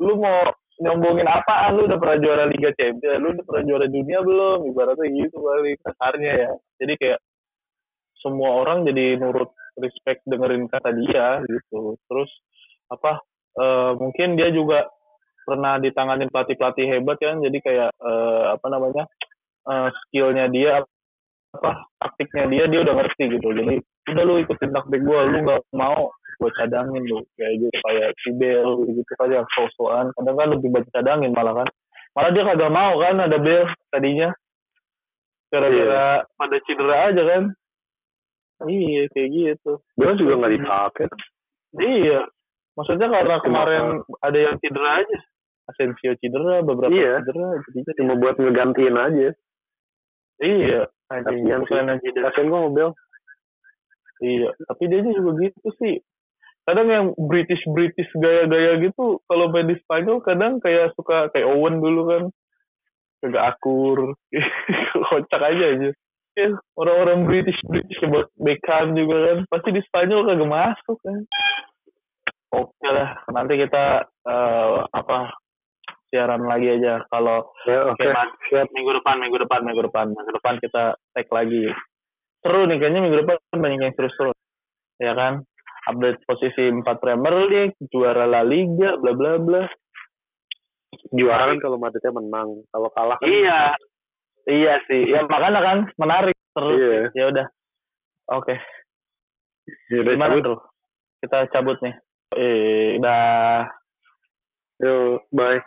Lu 0.00 0.12
mau 0.16 0.52
nyombongin 0.80 1.28
apaan? 1.28 1.76
Lu 1.76 1.88
udah 1.88 1.98
pernah 1.98 2.18
juara 2.20 2.44
Liga 2.48 2.70
Champions, 2.76 3.20
lu 3.20 3.28
udah 3.36 3.44
pernah 3.44 3.62
juara 3.64 3.86
dunia 3.88 4.18
belum? 4.22 4.58
Ibaratnya 4.72 5.06
gitu 5.12 5.36
kali 5.40 5.72
kasarnya 5.80 6.32
ya. 6.36 6.52
Jadi 6.82 6.92
kayak 7.00 7.20
semua 8.20 8.50
orang 8.64 8.88
jadi 8.88 9.20
nurut 9.20 9.52
respect 9.78 10.24
dengerin 10.24 10.66
kata 10.66 10.90
dia 10.96 11.40
gitu. 11.46 11.96
Terus 12.08 12.30
apa 12.90 13.20
eh, 13.58 13.92
mungkin 13.98 14.38
dia 14.38 14.48
juga 14.50 14.88
pernah 15.46 15.78
ditanganin 15.78 16.26
pelatih-pelatih 16.30 16.86
hebat 16.90 17.16
kan 17.22 17.38
jadi 17.38 17.58
kayak 17.62 17.90
eh, 17.94 18.44
apa 18.50 18.66
namanya 18.66 19.04
eh, 19.70 19.88
skillnya 20.06 20.50
dia 20.50 20.82
apa 21.56 21.72
taktiknya 21.98 22.44
dia 22.52 22.64
dia 22.68 22.80
udah 22.84 22.94
ngerti 23.00 23.22
gitu 23.32 23.48
jadi 23.56 23.74
udah 24.12 24.24
lu 24.28 24.34
ikutin 24.44 24.70
taktik 24.76 25.00
gue 25.02 25.20
lu 25.32 25.38
nggak 25.42 25.62
mau 25.72 26.12
gue 26.36 26.50
cadangin 26.60 27.02
lu 27.08 27.24
kayak 27.40 27.54
gitu 27.64 27.76
kayak 27.80 28.08
si 28.20 28.30
Bel 28.36 28.84
gitu 28.86 29.12
kan 29.16 29.28
yang 29.32 29.46
so-soan 29.56 30.12
kadang 30.20 30.36
kan 30.36 30.48
lebih 30.52 30.68
banyak 30.68 30.90
cadangin 30.92 31.32
malah 31.32 31.64
kan 31.64 31.68
malah 32.12 32.30
dia 32.30 32.44
kagak 32.44 32.72
mau 32.72 32.92
kan 33.00 33.16
ada 33.24 33.36
Bel 33.40 33.64
tadinya 33.88 34.30
gara-gara 35.48 36.26
pada 36.36 36.56
cedera 36.68 36.96
aja 37.10 37.22
kan 37.24 37.42
iya 38.68 39.04
kayak 39.12 39.28
gitu 39.32 39.72
Dia 40.00 40.16
juga 40.16 40.32
nggak 40.40 40.54
dipakai. 40.56 41.06
Iya. 41.76 42.24
Maksudnya 42.76 43.08
karena 43.08 43.36
kemarin 43.44 43.84
ada 44.24 44.38
yang 44.38 44.56
cedera 44.60 45.04
aja. 45.04 45.18
Asensio 45.66 46.14
cedera, 46.22 46.64
beberapa 46.64 46.92
Iya. 46.92 47.20
cedera. 47.20 47.60
Jadi 47.68 47.90
Cuma 48.00 48.14
buat 48.16 48.36
ngegantiin 48.40 48.96
aja. 48.96 49.28
Iya. 50.42 50.82
Sih. 51.06 51.42
bukan 51.46 51.90
yang 51.90 52.00
cedera. 52.02 52.28
Kasian 52.32 52.50
gua 52.50 52.66
mobil. 52.66 52.88
Iya. 54.20 54.50
Tapi 54.66 54.82
dia 54.88 55.00
juga 55.04 55.30
gitu 55.40 55.68
sih. 55.78 56.00
Kadang 56.66 56.88
yang 56.90 57.06
British 57.14 57.62
British 57.70 58.10
gaya-gaya 58.18 58.82
gitu, 58.82 59.22
kalau 59.30 59.54
main 59.54 59.70
di 59.70 59.78
Spanyol 59.86 60.18
kadang 60.26 60.58
kayak 60.58 60.90
suka 60.98 61.30
kayak 61.30 61.46
Owen 61.46 61.78
dulu 61.78 62.10
kan, 62.10 62.22
agak 63.22 63.54
akur, 63.54 64.18
kocak 65.06 65.42
aja 65.46 65.64
aja. 65.78 65.90
Ya, 66.36 66.52
orang-orang 66.74 67.30
British 67.30 67.56
British 67.70 68.02
buat 68.10 68.26
Beckham 68.34 68.98
juga 68.98 69.16
kan, 69.30 69.38
pasti 69.46 69.78
di 69.78 69.82
Spanyol 69.86 70.26
kagak 70.26 70.50
masuk 70.50 70.98
kan. 71.06 71.22
Oke 72.50 72.88
lah, 72.90 73.14
nanti 73.30 73.62
kita 73.62 74.02
eh, 74.26 74.76
apa 74.90 75.38
siaran 76.16 76.48
lagi 76.48 76.80
aja 76.80 77.04
kalau 77.12 77.44
Ya, 77.68 77.92
Mat. 77.92 78.32
Siap. 78.48 78.72
minggu 78.72 78.96
depan, 78.96 79.20
minggu 79.20 79.36
depan, 79.44 79.60
minggu 79.68 79.82
depan, 79.84 80.06
minggu 80.16 80.32
depan 80.32 80.54
kita 80.64 80.96
tag 81.12 81.28
lagi. 81.28 81.68
Seru 82.40 82.64
nih, 82.64 82.80
kayaknya 82.80 83.04
minggu 83.04 83.20
depan 83.20 83.36
banyak 83.52 83.84
yang 83.84 83.92
seru-seru. 83.92 84.32
Ya 84.96 85.12
kan? 85.12 85.44
Update 85.86 86.24
posisi 86.24 86.72
4 86.72 86.82
Premier 86.96 87.36
League, 87.44 87.76
juara 87.92 88.24
La 88.24 88.40
Liga, 88.40 88.96
bla 88.96 89.12
bla 89.12 89.36
bla. 89.36 89.62
Juara 91.12 91.52
kan 91.52 91.60
kalau 91.60 91.76
Madridnya 91.76 92.16
menang. 92.16 92.64
Kalau 92.72 92.88
kalah 92.96 93.20
kan 93.20 93.28
Iya. 93.28 93.60
Iya 94.46 94.74
sih. 94.88 95.10
Ya 95.10 95.20
makanya 95.28 95.60
kan 95.60 95.78
menarik 96.00 96.38
terus. 96.56 96.78
Iya. 96.80 97.00
Ya 97.12 97.24
udah. 97.28 97.46
Oke. 98.32 98.54
Ya 99.92 99.98
udah, 100.00 100.12
Gimana 100.16 100.32
cabut. 100.38 100.46
tuh? 100.46 100.58
Kita 101.20 101.38
cabut 101.52 101.78
nih. 101.84 101.94
Eh, 102.34 102.98
udah. 102.98 103.66
Yo, 104.82 105.22
bye. 105.30 105.60